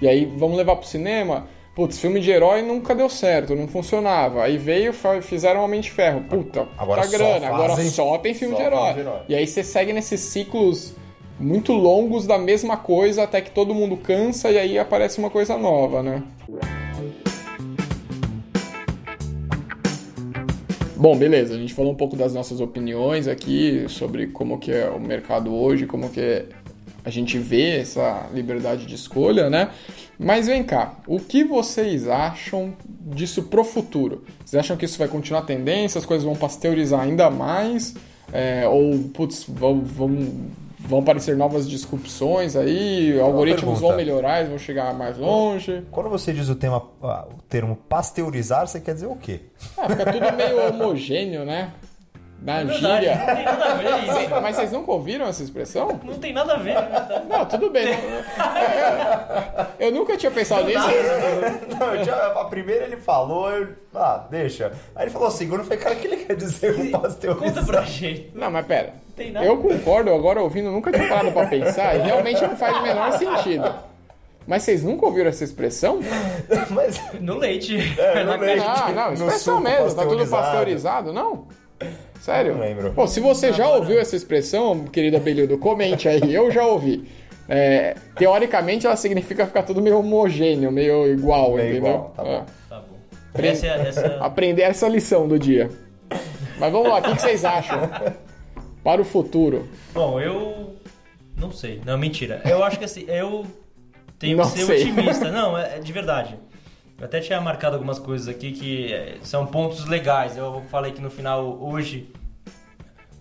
[0.00, 1.48] E aí vamos levar pro cinema.
[1.74, 4.42] Putz, filme de herói nunca deu certo, não funcionava.
[4.42, 6.22] Aí veio, fizeram Homem de Ferro.
[6.22, 8.78] Puta, Agora tá grana, agora só tem filme só de, herói.
[8.78, 9.20] filme de herói.
[9.28, 10.94] E aí você segue nesses ciclos
[11.38, 15.58] muito longos da mesma coisa até que todo mundo cansa e aí aparece uma coisa
[15.58, 16.22] nova, né?
[20.96, 24.88] Bom, beleza, a gente falou um pouco das nossas opiniões aqui sobre como que é
[24.88, 26.46] o mercado hoje, como que
[27.06, 29.70] a gente vê essa liberdade de escolha, né?
[30.18, 34.24] Mas vem cá, o que vocês acham disso pro futuro?
[34.44, 37.94] Vocês acham que isso vai continuar a tendência, as coisas vão pasteurizar ainda mais?
[38.32, 40.18] É, ou, putz, vão, vão,
[40.80, 45.84] vão aparecer novas disrupções aí, algoritmos vão melhorar, eles vão chegar mais longe?
[45.92, 49.42] Quando você diz o, tema, ah, o termo pasteurizar, você quer dizer o quê?
[49.78, 51.70] Ah, fica tudo meio homogêneo, né?
[52.42, 53.16] Na Verdade, gíria.
[53.16, 53.88] não tem nada a ver
[54.22, 54.30] isso.
[54.42, 56.00] Mas vocês nunca ouviram essa expressão?
[56.04, 57.26] Não tem nada a ver, é verdade.
[57.28, 57.86] Não, tudo bem.
[59.78, 60.78] Eu, eu nunca tinha pensado nisso.
[61.78, 64.72] Não, eu tinha- a primeira ele falou, eu, ah, deixa.
[64.94, 66.90] Aí ele falou a segunda, eu falei, cara, o que ele quer dizer com
[67.36, 68.30] Conta pra gente.
[68.34, 68.94] Não, mas pera.
[69.14, 69.44] tem nada.
[69.46, 73.12] Eu concordo, agora ouvindo, nunca tinha parado pra pensar e realmente não faz o menor
[73.12, 73.74] sentido.
[74.46, 75.98] Mas vocês nunca ouviram essa expressão?
[76.70, 77.76] Mas, No leite.
[77.98, 78.64] É, no leite.
[78.64, 80.42] Ah, não, expressão mesmo, tá tudo pasteurizado.
[80.42, 81.48] pasteurizado, não?
[82.26, 82.54] Sério?
[82.54, 82.92] Não lembro.
[82.92, 87.04] Pô, se você já ouviu essa expressão, querido Abelhudo, comente aí, eu já ouvi.
[87.48, 91.78] É, teoricamente ela significa ficar tudo meio homogêneo, meio igual, Meio entendeu?
[91.92, 92.30] igual, tá bom.
[92.30, 92.44] É.
[92.68, 92.96] Tá bom.
[93.46, 95.70] Essa é, essa é- Aprender essa lição do dia.
[96.58, 97.78] Mas vamos lá, o que que vocês acham?
[98.82, 99.68] Para o futuro.
[99.94, 100.74] Bom, eu.
[101.36, 101.80] Não sei.
[101.86, 102.42] Não, mentira.
[102.44, 103.46] Eu acho que assim, eu
[104.18, 104.82] tenho Não que ser sei.
[104.82, 105.30] otimista.
[105.30, 106.36] Não, é, é de verdade.
[106.98, 110.36] Eu até tinha marcado algumas coisas aqui que é, são pontos legais.
[110.36, 112.08] Eu falei que no final, hoje,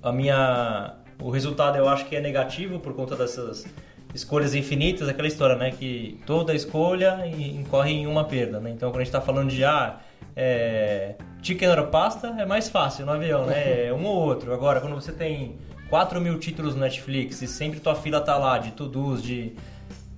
[0.01, 0.95] a minha.
[1.21, 3.65] O resultado eu acho que é negativo por conta dessas
[4.13, 5.71] escolhas infinitas, aquela história, né?
[5.71, 8.69] Que toda escolha in- incorre em uma perda, né?
[8.69, 9.99] Então quando a gente tá falando de ah,
[10.35, 13.55] é, chicken or pasta é mais fácil no avião, né?
[13.87, 14.53] É um ou outro.
[14.53, 15.55] Agora, quando você tem
[15.89, 19.53] 4 mil títulos no Netflix e sempre tua fila tá lá de to-dos, de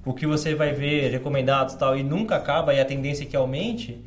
[0.07, 3.27] o que você vai ver recomendados e tal, e nunca acaba, e a tendência é
[3.27, 4.01] que aumente,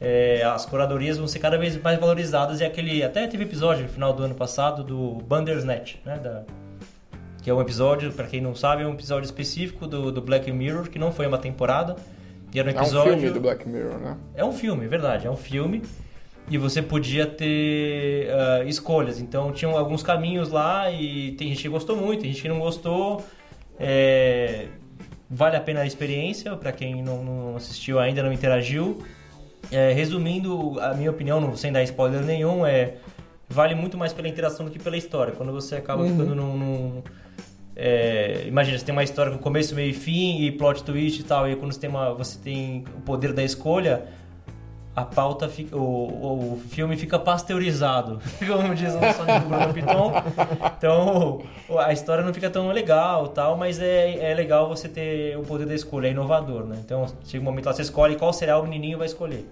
[0.00, 2.60] é, as curadorias vão ser cada vez mais valorizadas.
[2.60, 3.04] E aquele.
[3.04, 6.18] Até teve episódio no final do ano passado do Bandersnatch, né?
[6.18, 6.44] Da,
[7.40, 10.50] que é um episódio, para quem não sabe, é um episódio específico do, do Black
[10.50, 11.94] Mirror, que não foi uma temporada.
[12.52, 13.12] E era um É um episódio.
[13.12, 14.16] filme do Black Mirror, né?
[14.34, 15.82] É um filme, é verdade, é um filme.
[16.50, 19.20] E você podia ter ah, escolhas.
[19.20, 22.58] Então tinham alguns caminhos lá e tem gente que gostou muito, tem gente que não
[22.58, 23.24] gostou.
[23.78, 24.68] É,
[25.34, 29.02] Vale a pena a experiência, para quem não, não assistiu ainda, não interagiu.
[29.72, 32.94] É, resumindo, a minha opinião, não- sem dar spoiler nenhum, é
[33.48, 35.32] vale muito mais pela interação do que pela história.
[35.32, 36.56] Quando você acaba ficando num.
[36.56, 37.02] num-
[37.76, 41.24] é, imagina, você tem uma história com começo, meio e fim e plot twist e
[41.24, 44.04] tal, e quando você tem, uma, você tem o poder da escolha,
[44.96, 50.12] a pauta fica, o, o filme fica pasteurizado, como diz o nosso amigo Bruno Piton.
[50.76, 51.42] Então
[51.80, 55.66] a história não fica tão legal, tal, mas é, é legal você ter o poder
[55.66, 56.78] da escolha, é inovador, né?
[56.84, 59.48] Então chega um momento lá você escolhe qual será o menininho vai escolher.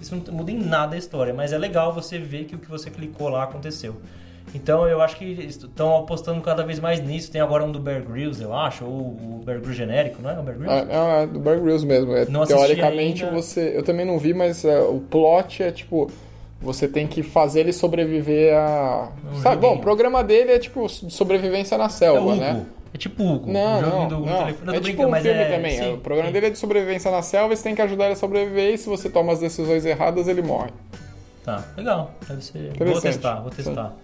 [0.00, 2.68] Isso não muda em nada a história, mas é legal você ver que o que
[2.68, 4.00] você clicou lá aconteceu.
[4.54, 7.30] Então eu acho que estão apostando cada vez mais nisso.
[7.30, 10.38] Tem agora um do Bear Grylls, eu acho, ou o Bear Grylls genérico, não é?
[10.38, 10.88] O Bear Grylls?
[10.88, 12.14] É, é do Bear Grylls mesmo.
[12.14, 13.34] É, teoricamente ainda.
[13.36, 13.76] você.
[13.76, 16.10] Eu também não vi, mas é, o plot é tipo.
[16.62, 19.10] Você tem que fazer ele sobreviver a.
[19.30, 22.36] Um Sabe, bom, o programa dele é tipo sobrevivência na É selva, Hugo.
[22.36, 22.64] né?
[22.94, 23.52] É tipo Hugo.
[23.52, 24.24] Não, o não, do não.
[24.24, 24.56] telefone.
[24.62, 25.56] Não, É tipo um filme é...
[25.56, 25.76] também.
[25.76, 26.32] sim, o programa sim.
[26.32, 28.78] dele é de sobrevivência na selva e você tem que ajudar ele a sobreviver e
[28.78, 30.70] se você toma as decisões erradas, ele morre.
[31.44, 32.12] Tá, legal.
[32.26, 32.72] Deve ser.
[32.78, 33.94] Vou testar, vou testar.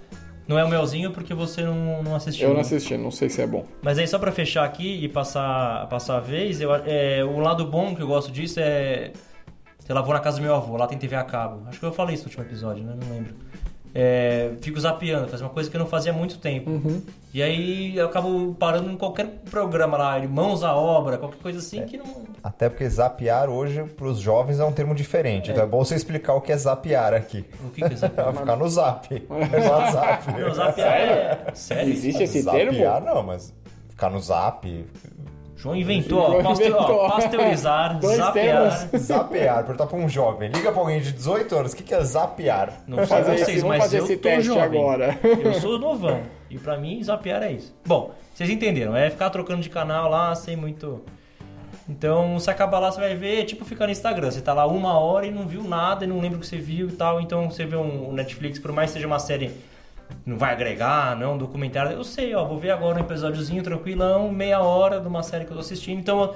[0.51, 2.47] Não é o melzinho porque você não, não assistiu.
[2.47, 2.63] Eu não né?
[2.63, 3.65] assisti, não sei se é bom.
[3.81, 7.65] Mas aí só pra fechar aqui e passar, passar a vez, eu, é, o lado
[7.65, 9.13] bom que eu gosto disso é.
[9.79, 11.69] Sei lá, vou na casa do meu avô, lá tem TV a cabo.
[11.69, 12.97] Acho que eu falei isso no último episódio, né?
[13.01, 13.33] Não lembro.
[13.95, 16.71] É, fico zapeando, faz uma coisa que eu não fazia há muito tempo.
[16.71, 17.03] Uhum.
[17.35, 21.61] E aí eu acabo parando em qualquer programa lá, Irmãos à Obra, qualquer coisa É.
[21.61, 22.25] assim que não.
[22.43, 25.51] Até porque zapear hoje, pros jovens, é um termo diferente.
[25.51, 27.45] Então é bom você explicar o que é zapear aqui.
[27.65, 28.33] O que que é zapear?
[28.35, 29.09] Ficar no zap.
[29.31, 30.41] No WhatsApp.
[30.41, 31.47] Não, zapear é.
[31.55, 31.93] Sério?
[31.93, 32.73] Existe esse zapear,
[33.03, 33.07] termo?
[33.15, 33.53] não, mas
[33.89, 34.87] ficar no zap.
[35.61, 37.09] João inventou, ó, João ó, inventou.
[37.11, 38.89] pasteurizar, Dois zapear.
[38.89, 39.07] termos.
[39.07, 40.51] Zapear, perguntar pra um jovem.
[40.51, 42.73] Liga pra alguém de 18 anos, o que que é zapear?
[42.87, 44.65] Não sei Fazer vocês, esse- mas fazer eu esse tô teste jovem.
[44.81, 45.19] agora.
[45.23, 46.21] Eu sou novão.
[46.49, 47.75] E pra mim, zapear é isso.
[47.87, 48.97] Bom, vocês entenderam.
[48.97, 51.03] É ficar trocando de canal lá sem muito...
[51.89, 54.31] Então, você acaba lá, você vai ver, é tipo ficar no Instagram.
[54.31, 56.57] Você tá lá uma hora e não viu nada, e não lembra o que você
[56.57, 57.21] viu e tal.
[57.21, 59.51] Então, você vê um Netflix, por mais que seja uma série...
[60.25, 61.93] Não vai agregar, não, um documentário.
[61.93, 65.51] Eu sei, ó, vou ver agora um episódiozinho tranquilão, meia hora de uma série que
[65.51, 65.99] eu tô assistindo.
[65.99, 66.35] Então,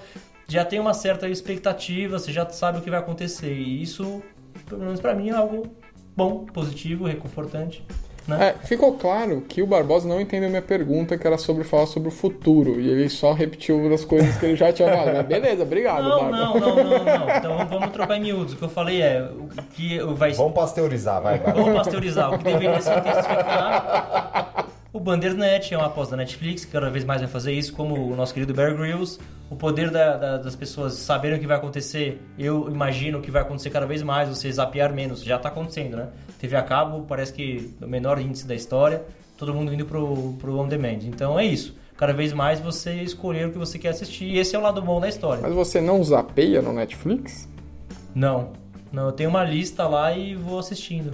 [0.49, 3.53] já tem uma certa expectativa, você já sabe o que vai acontecer.
[3.53, 4.23] E isso,
[4.69, 5.75] pelo menos pra mim, é algo
[6.17, 7.85] bom, positivo, reconfortante.
[8.27, 8.55] Né?
[8.63, 12.09] É, ficou claro que o Barbosa não entendeu minha pergunta, que era sobre falar sobre
[12.09, 12.81] o futuro.
[12.81, 15.15] E ele só repetiu uma das coisas que ele já tinha falado.
[15.15, 17.31] Mas beleza, obrigado, Não, não, não, não, não.
[17.37, 18.55] Então vamos- trocar em miúdos.
[18.55, 21.53] O que eu falei é o que vai Vamos pasteurizar, vai, vai.
[21.53, 22.33] Vamos pasteurizar.
[22.33, 24.65] O que deveria ser intensificado.
[24.93, 27.95] O Bandersnatch é uma aposta da Netflix, que cada vez mais vai fazer isso, como
[27.97, 29.19] o nosso querido Bear Grylls.
[29.51, 33.43] O poder da- da- das pessoas saberem o que vai acontecer, eu imagino que vai
[33.43, 35.23] acontecer cada vez mais, você zapear menos.
[35.23, 36.07] Já está acontecendo, né?
[36.39, 39.03] TV a cabo, parece que o menor índice da história,
[39.37, 40.99] todo mundo indo pro, pro on demand.
[41.05, 41.77] Então é isso.
[41.97, 44.25] Cada vez mais você escolher o que você quer assistir.
[44.25, 45.43] E esse é o lado bom da história.
[45.43, 47.49] Mas você não zapeia no Netflix?
[48.15, 48.53] Não.
[48.93, 51.13] Não, eu tenho uma lista lá e vou assistindo.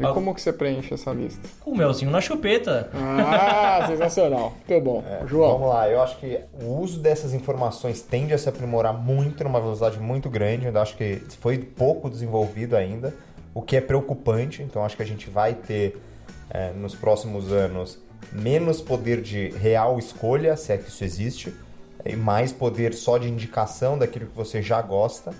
[0.00, 1.46] E Ah, como que você preenche essa lista?
[1.60, 2.88] Com o melzinho na chupeta.
[2.94, 4.54] Ah, sensacional.
[4.66, 5.04] Muito bom.
[5.26, 9.44] João, Vamos lá, eu acho que o uso dessas informações tende a se aprimorar muito,
[9.44, 10.66] numa velocidade muito grande.
[10.66, 13.14] Eu acho que foi pouco desenvolvido ainda,
[13.54, 14.62] o que é preocupante.
[14.62, 16.00] Então, acho que a gente vai ter
[16.50, 18.00] é, nos próximos anos
[18.30, 21.54] menos poder de real escolha, se é que isso existe,
[22.04, 25.32] e mais poder só de indicação daquilo que você já gosta.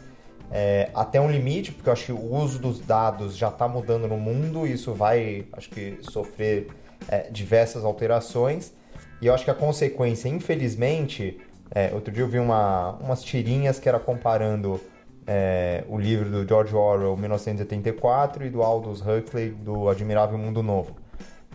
[0.51, 4.07] É, até um limite, porque eu acho que o uso dos dados já está mudando
[4.07, 6.69] no mundo e isso vai, acho que, sofrer
[7.09, 8.73] é, diversas alterações.
[9.21, 11.41] E eu acho que a consequência, infelizmente,
[11.71, 14.79] é, outro dia eu vi uma, umas tirinhas que era comparando
[15.27, 20.97] é, o livro do George Orwell, 1984, e do Aldous Huxley, do Admirável Mundo Novo.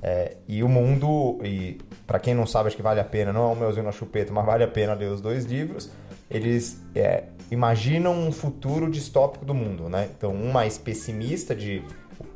[0.02, 3.50] É, e o mundo, e para quem não sabe, acho que vale a pena, não
[3.50, 5.90] é o meuzinho na chupeta, mas vale a pena ler os dois livros.
[6.30, 10.10] Eles é, imaginam um futuro distópico do mundo, né?
[10.16, 11.84] Então, um mais pessimista de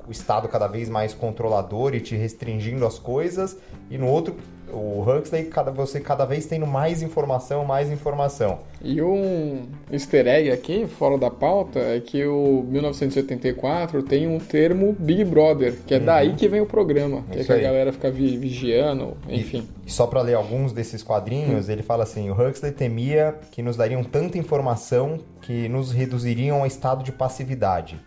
[0.07, 3.57] o Estado cada vez mais controlador e te restringindo as coisas,
[3.89, 4.35] e no outro,
[4.73, 8.59] o Huxley, cada, você cada vez tendo mais informação, mais informação.
[8.83, 14.95] E um easter egg aqui, fora da pauta, é que o 1984 tem um termo
[14.97, 18.09] Big Brother, que é daí que vem o programa, que é que a galera fica
[18.09, 19.67] vi- vigiando, enfim.
[19.85, 23.75] E só para ler alguns desses quadrinhos, ele fala assim: o Huxley temia que nos
[23.77, 27.99] dariam tanta informação que nos reduziriam a estado de passividade.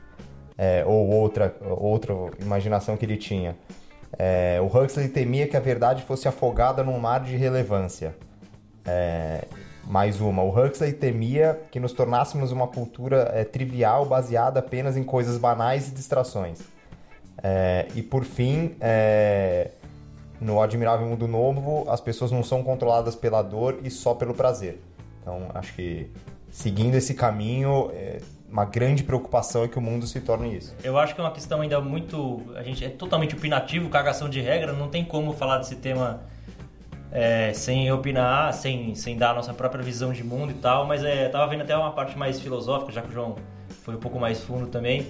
[0.56, 3.56] É, ou outra, outra imaginação que ele tinha.
[4.18, 8.14] É, o Huxley temia que a verdade fosse afogada num mar de relevância.
[8.84, 9.44] É,
[9.84, 10.42] mais uma.
[10.42, 15.88] O Huxley temia que nos tornássemos uma cultura é, trivial baseada apenas em coisas banais
[15.88, 16.60] e distrações.
[17.42, 19.70] É, e por fim, é,
[20.40, 24.80] no Admirável Mundo Novo, as pessoas não são controladas pela dor e só pelo prazer.
[25.20, 26.10] Então, acho que
[26.50, 28.18] seguindo esse caminho, é,
[28.54, 30.76] uma grande preocupação é que o mundo se torne isso.
[30.84, 32.40] Eu acho que é uma questão ainda muito.
[32.54, 36.20] A gente é totalmente opinativo, cagação de regra, não tem como falar desse tema
[37.10, 41.02] é, sem opinar, sem, sem dar a nossa própria visão de mundo e tal, mas
[41.02, 43.34] é, tava vendo até uma parte mais filosófica, já que o João
[43.82, 45.04] foi um pouco mais fundo também.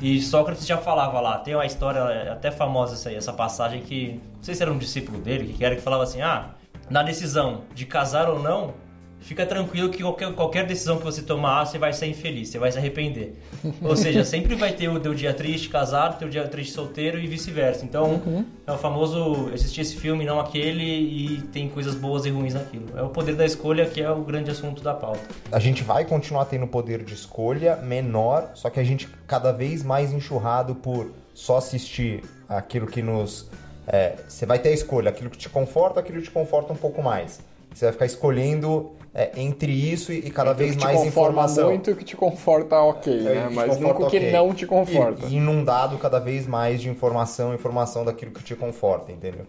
[0.00, 4.18] E Sócrates já falava lá, tem uma história até famosa essa, aí, essa passagem que,
[4.36, 6.54] não sei se era um discípulo dele, que era que falava assim, ah,
[6.88, 8.72] na decisão de casar ou não,
[9.20, 12.72] fica tranquilo que qualquer, qualquer decisão que você tomar, você vai ser infeliz, você vai
[12.72, 13.34] se arrepender.
[13.82, 17.26] Ou seja, sempre vai ter o teu dia triste casado, teu dia triste solteiro e
[17.26, 17.84] vice-versa.
[17.84, 18.22] Então,
[18.66, 22.86] é o famoso assistir esse filme, não aquele, e tem coisas boas e ruins naquilo.
[22.96, 25.20] É o poder da escolha que é o grande assunto da pauta.
[25.50, 29.82] A gente vai continuar tendo poder de escolha menor, só que a gente cada vez
[29.82, 33.48] mais enxurrado por só assistir aquilo que nos.
[33.86, 36.76] é, você vai ter a escolha, aquilo que te conforta, aquilo que te conforta um
[36.76, 37.40] pouco mais.
[37.74, 40.96] Você vai ficar escolhendo é, entre isso e, e cada O vez que te mais
[40.98, 41.68] conforma informação.
[41.70, 43.46] muito e que te conforta ok, É, né?
[43.48, 45.26] te Mas nunca o que não te conforta.
[45.26, 49.46] E, inundado cada vez mais de informação, informação daquilo que te conforta, entendeu?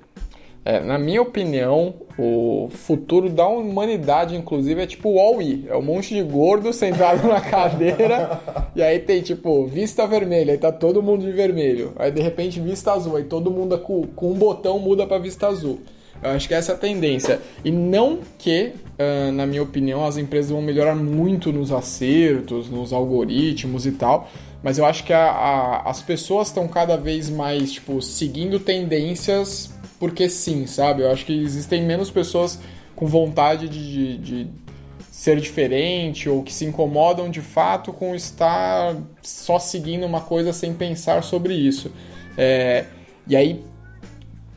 [0.66, 5.66] É, na minha opinião, o futuro da humanidade, inclusive, é tipo o Wall-E.
[5.70, 8.39] É um monte de gordo sentado na cadeira
[8.76, 11.93] e aí tem, tipo, vista vermelha, aí tá todo mundo de vermelho.
[11.95, 15.47] Aí, de repente, vista azul, aí todo mundo com, com um botão muda pra vista
[15.47, 15.80] azul.
[16.22, 17.39] Eu acho que essa é a tendência.
[17.63, 18.74] E não que,
[19.34, 24.30] na minha opinião, as empresas vão melhorar muito nos acertos, nos algoritmos e tal.
[24.61, 29.74] Mas eu acho que a- a- as pessoas estão cada vez mais, tipo, seguindo tendências
[29.97, 31.01] porque sim, sabe?
[31.03, 32.59] Eu acho que existem menos pessoas
[32.95, 34.47] com vontade de, de- de
[35.11, 40.74] ser diferente ou que se incomodam de fato com estar só seguindo uma coisa sem
[40.74, 41.91] pensar sobre isso.
[42.38, 42.86] É,
[43.28, 43.61] e aí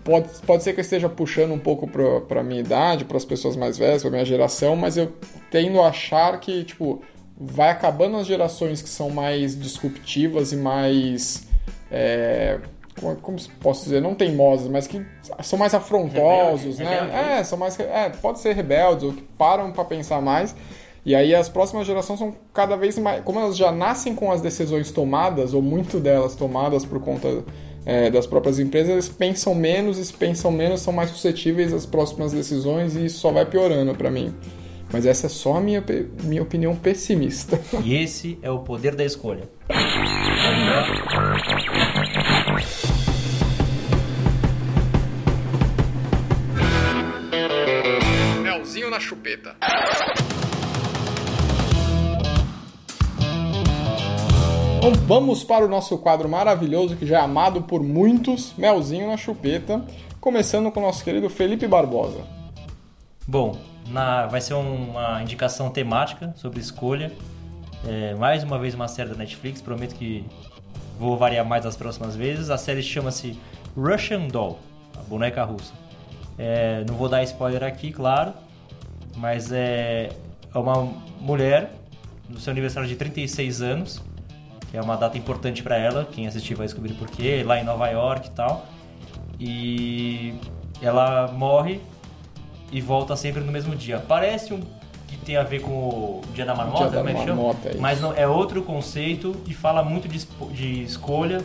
[0.04, 3.24] pode, pode ser que eu esteja puxando um pouco para a minha idade, para as
[3.24, 5.12] pessoas mais velhas, para minha geração, mas eu
[5.50, 7.02] tendo a achar que tipo
[7.36, 11.46] vai acabando as gerações que são mais disruptivas e mais
[11.90, 12.60] é,
[12.98, 15.04] como, como posso dizer, não teimosas, mas que
[15.42, 17.38] são mais afrontosos, né?
[17.38, 20.54] É, são mais é, pode ser rebeldes ou que param para pensar mais.
[21.04, 24.40] E aí as próximas gerações são cada vez mais, como elas já nascem com as
[24.40, 27.42] decisões tomadas ou muito delas tomadas por conta
[27.84, 31.86] é, das próprias empresas, eles pensam menos, e se pensam menos, são mais suscetíveis às
[31.86, 34.34] próximas decisões e isso só vai piorando para mim.
[34.92, 35.82] Mas essa é só a minha,
[36.22, 37.58] minha opinião pessimista.
[37.82, 39.48] E esse é o poder da escolha.
[48.42, 49.56] Melzinho na chupeta.
[54.84, 59.16] Então vamos para o nosso quadro maravilhoso que já é amado por muitos, Melzinho na
[59.16, 59.80] chupeta,
[60.20, 62.22] começando com o nosso querido Felipe Barbosa.
[63.24, 63.56] Bom,
[63.86, 67.12] na- vai ser uma indicação temática sobre escolha.
[67.86, 70.24] É, mais uma vez uma série da Netflix, prometo que
[70.98, 72.50] vou variar mais das próximas vezes.
[72.50, 73.38] A série chama-se
[73.76, 74.58] Russian Doll,
[74.98, 75.72] a boneca russa.
[76.36, 78.32] É, não vou dar spoiler aqui, claro,
[79.16, 80.08] mas é
[80.52, 81.70] é uma mulher
[82.28, 84.02] no seu aniversário de 36 anos,
[84.72, 87.86] que é uma data importante para ela, quem assistir vai descobrir porquê, lá em Nova
[87.88, 88.66] York e tal.
[89.38, 90.34] E
[90.80, 91.78] ela morre
[92.72, 93.98] e volta sempre no mesmo dia.
[94.08, 94.62] Parece um
[95.06, 97.34] que tem a ver com o Dia da Marmota, Dia da como é que chama?
[97.34, 97.74] Marmota, é.
[97.76, 101.44] Mas não, é outro conceito e fala muito de, de escolha,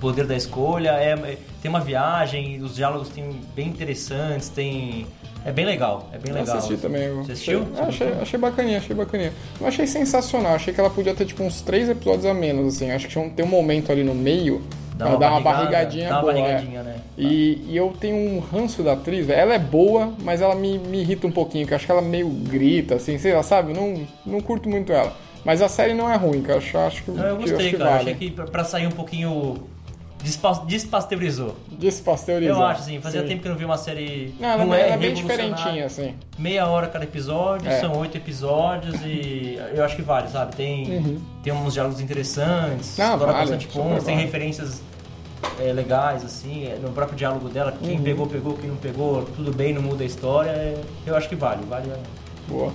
[0.00, 0.92] poder da escolha.
[0.92, 5.06] É, é- tem uma viagem, os diálogos tem bem interessantes, tem
[5.46, 6.56] é bem legal, é bem Eu legal.
[6.58, 7.02] assisti também.
[7.04, 7.66] eu Você assistiu?
[7.78, 9.32] Achei, achei, achei bacaninha, achei bacaninha.
[9.60, 12.90] Não achei sensacional, achei que ela podia ter tipo uns três episódios a menos, assim.
[12.90, 14.62] Acho que tinha um- tem um momento ali no meio
[14.96, 16.32] Dá uma dar uma barrigadinha dá uma boa.
[16.38, 16.42] é.
[16.42, 16.96] barrigadinha, né?
[17.18, 21.00] E, e eu tenho um ranço da atriz, ela é boa, mas ela me, me
[21.00, 23.72] irrita um pouquinho, que eu acho que ela meio grita, assim, sei lá, sabe?
[23.72, 25.12] Não, não curto muito ela.
[25.44, 27.66] Mas a série não é ruim, que eu acho, acho que, Não, eu que- gostei,
[27.66, 27.90] acho que cara.
[27.98, 28.10] vale.
[28.12, 29.54] Achei que pra sair um pouquinho
[30.26, 31.54] despa- despasteurizou.
[31.78, 32.58] Despasteurizado.
[32.60, 33.28] Eu acho, assim, fazia Sim.
[33.28, 34.34] tempo que eu não vi uma série.
[34.40, 36.14] Não, ela, ela é bem diferentinha, assim.
[36.38, 37.80] Meia hora cada episódio, É.
[37.80, 40.54] são oito episódios e eu acho que vale, sabe?
[40.56, 43.04] Tem, tem uns diálogos interessantes, Uhum.
[43.04, 44.26] Não, explora vale, bastante pontos, tem vale.
[44.26, 44.82] referências
[45.60, 47.86] é, legais, assim, é, no próprio diálogo dela, Uhum.
[47.88, 51.28] quem pegou, pegou, quem não pegou, tudo bem, não muda a história, é, eu acho
[51.28, 51.88] que vale, vale.
[51.90, 51.96] é.
[52.48, 52.72] Boa.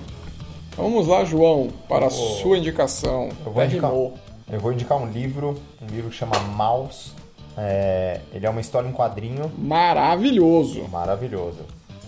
[0.76, 3.28] Vamos lá, João, para a sua indicação.
[3.44, 7.12] Eu vou, indicar, eu vou indicar um livro, um livro que chama Maus.
[7.56, 10.88] É, ele é uma história em quadrinho Maravilhoso.
[10.88, 11.60] maravilhoso.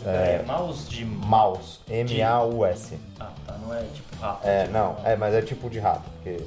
[0.06, 1.04] É, mouse de.
[1.04, 2.98] Maus, M-A-U-S.
[3.18, 4.46] Ah, tá, não é tipo rato.
[4.46, 6.44] É, tipo, não, é, mas é tipo de rato, porque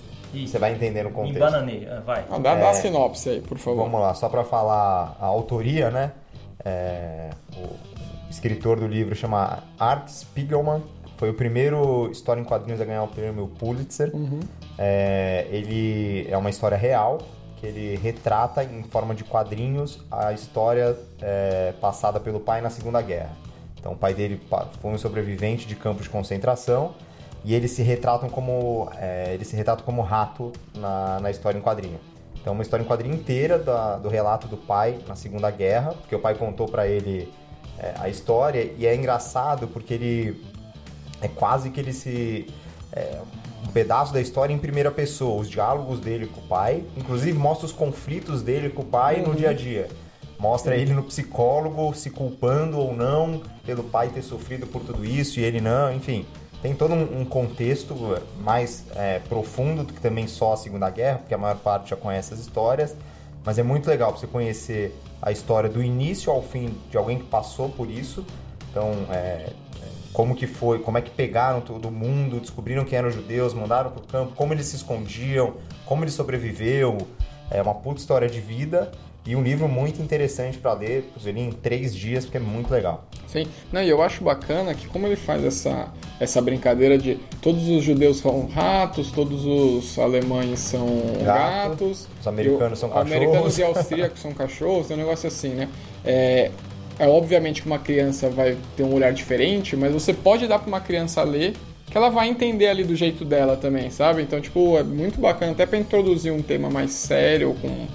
[0.48, 1.40] você vai entender no Em contexto.
[1.40, 2.24] bananei, ah, vai.
[2.30, 2.74] Ah, dá, dá a É.
[2.74, 3.84] sinopse aí, por favor.
[3.84, 6.12] Vamos lá, só para falar a autoria, né?
[6.64, 7.68] É, o
[8.30, 10.84] escritor do livro chama Art Spiegelman.
[11.18, 14.12] Foi o primeiro história em quadrinhos a ganhar o prêmio Pulitzer.
[14.78, 17.18] É, ele é uma história real
[17.60, 23.02] que ele retrata em forma de quadrinhos a história é, passada pelo pai na Segunda
[23.02, 23.32] Guerra.
[23.80, 24.42] Então, o pai dele
[24.82, 26.96] foi um sobrevivente de campos de concentração
[27.44, 31.62] e eles se retratam como é, ele se retrata como rato na, na história em
[31.62, 32.00] quadrinho.
[32.40, 36.16] Então, uma história em quadrinho inteira da- do relato do pai na Segunda Guerra, porque
[36.16, 37.32] o pai contou para ele
[37.80, 40.44] é, a história e é engraçado porque ele
[41.22, 42.48] é quase que ele se
[42.92, 43.20] é,
[43.64, 47.66] um pedaço da história em primeira pessoa, os diálogos dele com o pai, inclusive mostra
[47.66, 49.88] os conflitos dele com o pai no dia a dia.
[50.40, 55.40] Mostra ele no psicólogo se culpando ou não pelo pai ter sofrido por tudo isso
[55.40, 56.26] e ele não, enfim.
[56.62, 57.96] Tem todo um um contexto
[58.40, 61.96] mais é, profundo do que também só a Segunda Guerra, porque a maior parte já
[61.96, 62.96] conhece as histórias,
[63.44, 67.18] mas é muito legal pra você conhecer a história do início ao fim de alguém
[67.18, 68.26] que passou por isso.
[68.70, 69.50] Então, é,
[70.18, 73.92] como que foi, como é que pegaram todo mundo, descobriram quem eram os judeus, mandaram
[73.92, 75.54] pro campo, como eles se escondiam,
[75.86, 76.98] como ele sobreviveu.
[77.52, 78.92] É uma puta história de vida
[79.28, 81.08] e um livro muito interessante para ler.
[81.24, 83.06] Li em três dias porque é muito legal.
[83.28, 83.46] Sim.
[83.72, 85.90] Não, e eu acho bacana que como ele faz essa,
[86.20, 90.88] essa brincadeira de todos os judeus são ratos, todos os alemães são
[91.24, 93.60] Gato, gatos, os americanos são o- Americanos cachorros.
[93.60, 95.70] e austríacos são cachorros, tem um negócio assim, né?
[96.04, 96.50] É,
[97.00, 100.68] é obviamente que uma criança vai ter um olhar diferente, mas você pode dar para
[100.68, 101.54] uma criança ler
[101.86, 104.22] que ela vai entender ali do jeito dela também, sabe?
[104.22, 107.88] Então, tipo, é muito bacana até para introduzir um tema mais sério com,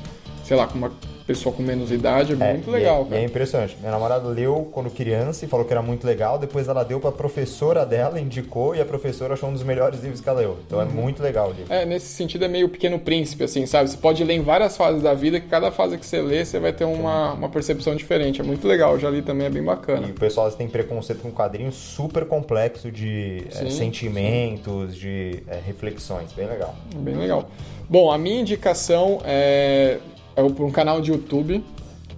[0.45, 0.93] sei lá, com uma
[1.27, 3.21] pessoa com menos idade, é, É, muito e legal, é, cara.
[3.21, 3.77] é impressionante.
[3.81, 6.39] Minha namorada leu quando criança e falou que era muito legal.
[6.39, 10.21] Depois ela deu pra professora dela, indicou, e a professora achou um dos melhores livros
[10.21, 10.59] que ela leu.
[10.67, 10.85] Então Uhum.
[10.85, 11.73] é muito legal o livro.
[11.73, 13.91] É, nesse sentido é meio pequeno príncipe, assim, sabe?
[13.91, 16.59] Você pode ler em várias fases da vida, que cada fase que você lê, você
[16.59, 18.41] vai ter uma, uma percepção diferente.
[18.41, 20.07] É muito legal, eu já li também, é bem bacana.
[20.07, 25.59] E o pessoal tem preconceito com quadrinho super complexo de é, Sim, sentimentos, de é,
[25.65, 26.33] reflexões.
[26.33, 26.75] Bem legal.
[26.97, 27.49] Bem legal.
[27.89, 31.63] Bom, a minha indicação é, é um canal de YouTube.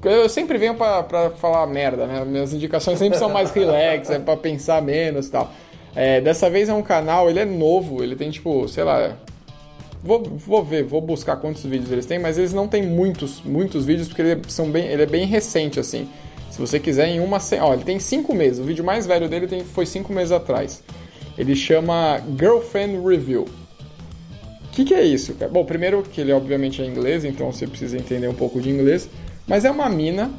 [0.03, 2.25] Eu sempre venho pra, pra falar merda, né?
[2.25, 5.51] Minhas indicações sempre são mais relax, é pra pensar menos e tal.
[5.97, 9.17] É, dessa vez é um canal, ele é novo, ele tem tipo, sei lá.
[10.03, 13.87] Vou, vou ver, vou buscar quantos vídeos eles têm, mas eles não têm muitos, muitos
[13.87, 16.07] vídeos, porque ele, são bem, ele é bem recente, assim.
[16.51, 17.39] Se você quiser, em uma.
[17.63, 18.61] Ó, ele tem cinco meses.
[18.61, 20.85] O vídeo mais velho dele tem, foi cinco meses atrás.
[21.37, 23.47] Ele chama Girlfriend Review.
[24.75, 25.37] Que, que é isso?
[25.53, 29.09] Bom, primeiro que ele obviamente é inglês, então você precisa entender um pouco de inglês.
[29.47, 30.33] Mas é uma mina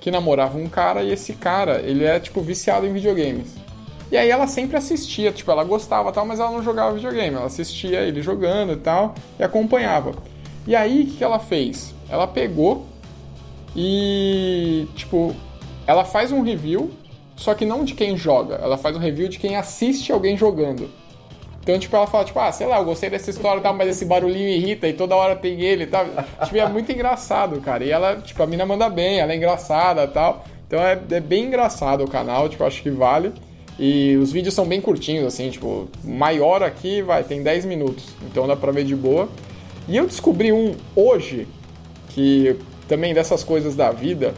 [0.00, 3.56] que namorava um cara e esse cara, ele é tipo viciado em videogames.
[4.08, 7.34] E aí ela sempre assistia, tipo, ela gostava tal, mas ela não jogava videogame.
[7.34, 10.14] Ela assistia ele jogando e tal e acompanhava.
[10.64, 11.92] E aí o que, que ela fez?
[12.08, 12.86] Ela pegou
[13.74, 15.34] e, tipo,
[15.88, 16.88] ela faz um review,
[17.34, 20.88] só que não de quem joga, ela faz um review de quem assiste alguém jogando.
[21.66, 24.04] Então, tipo, ela fala, tipo, ah, sei lá, eu gostei dessa história tal, mas esse
[24.04, 26.06] barulhinho irrita e toda hora tem ele e tal.
[26.44, 27.82] Tipo, é muito engraçado, cara.
[27.82, 30.44] E ela, tipo, a mina manda bem, ela é engraçada e tal.
[30.64, 33.32] Então é, é bem engraçado o canal, tipo, acho que vale.
[33.80, 38.04] E os vídeos são bem curtinhos, assim, tipo, maior aqui, vai, tem 10 minutos.
[38.30, 39.28] Então dá pra ver de boa.
[39.88, 41.48] E eu descobri um hoje,
[42.10, 42.56] que
[42.86, 44.34] também dessas coisas da vida,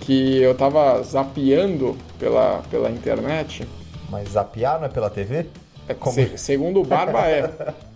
[0.00, 3.68] que eu tava zapeando pela, pela internet.
[4.08, 5.44] Mas zapear não é pela TV?
[5.88, 7.50] É, Como- se- segundo o Barba é.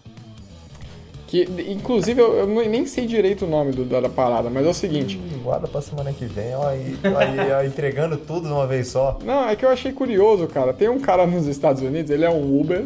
[1.29, 4.69] Que, inclusive, eu, eu nem sei direito o nome do- da, da parada, mas é
[4.69, 5.17] o seguinte.
[5.17, 8.87] Ih, Guarda pra semana que vem, ó, aí, aí, ó, entregando tudo de uma vez
[8.87, 9.19] só.
[9.25, 10.73] Não, é que eu achei curioso, cara.
[10.73, 12.85] Tem um cara nos Estados Unidos, ele é um Uber,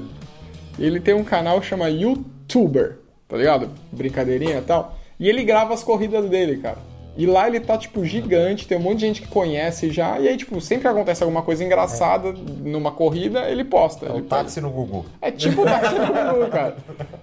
[0.79, 2.97] e ele tem um canal que chama YouTuber,
[3.29, 3.69] tá ligado?
[3.93, 4.97] Brincadeirinha e tal.
[5.19, 6.79] E ele grava as corridas dele, cara.
[7.17, 10.19] E lá ele tá, tipo, gigante, tem um monte de gente que conhece já.
[10.19, 14.07] E aí, tipo, sempre que acontece alguma coisa engraçada numa corrida, ele posta.
[14.07, 15.05] É ele o táxi no Gugu.
[15.21, 16.77] É tipo o táxi no Gugu, cara.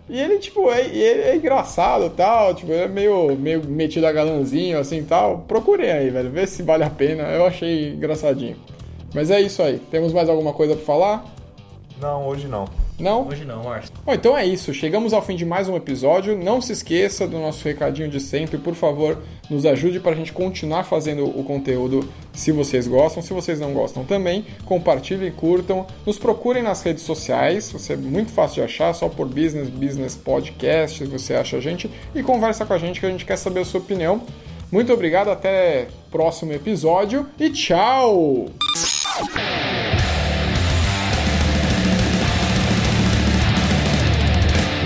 [0.09, 4.11] E ele, tipo, é, ele é engraçado tal, tipo, ele é meio, meio metido a
[4.11, 5.39] galãzinho, assim tal.
[5.47, 7.23] Procurem aí, velho, vê se vale a pena.
[7.23, 8.57] Eu achei engraçadinho.
[9.15, 9.79] Mas é isso aí.
[9.89, 11.25] Temos mais alguma coisa pra falar?
[11.99, 12.65] Não, hoje não.
[12.99, 13.27] Não?
[13.27, 13.93] Hoje não, Márcio.
[14.03, 14.73] Bom, então é isso.
[14.73, 16.35] Chegamos ao fim de mais um episódio.
[16.35, 18.57] Não se esqueça do nosso recadinho de sempre.
[18.57, 23.21] Por favor, nos ajude para a gente continuar fazendo o conteúdo se vocês gostam.
[23.21, 25.85] Se vocês não gostam também, compartilhem, curtam.
[26.05, 27.71] Nos procurem nas redes sociais.
[27.71, 28.93] Você é muito fácil de achar.
[28.93, 31.91] Só por Business, Business Podcast você acha a gente.
[32.15, 34.23] E conversa com a gente que a gente quer saber a sua opinião.
[34.71, 35.29] Muito obrigado.
[35.29, 37.27] Até próximo episódio.
[37.39, 38.47] E tchau!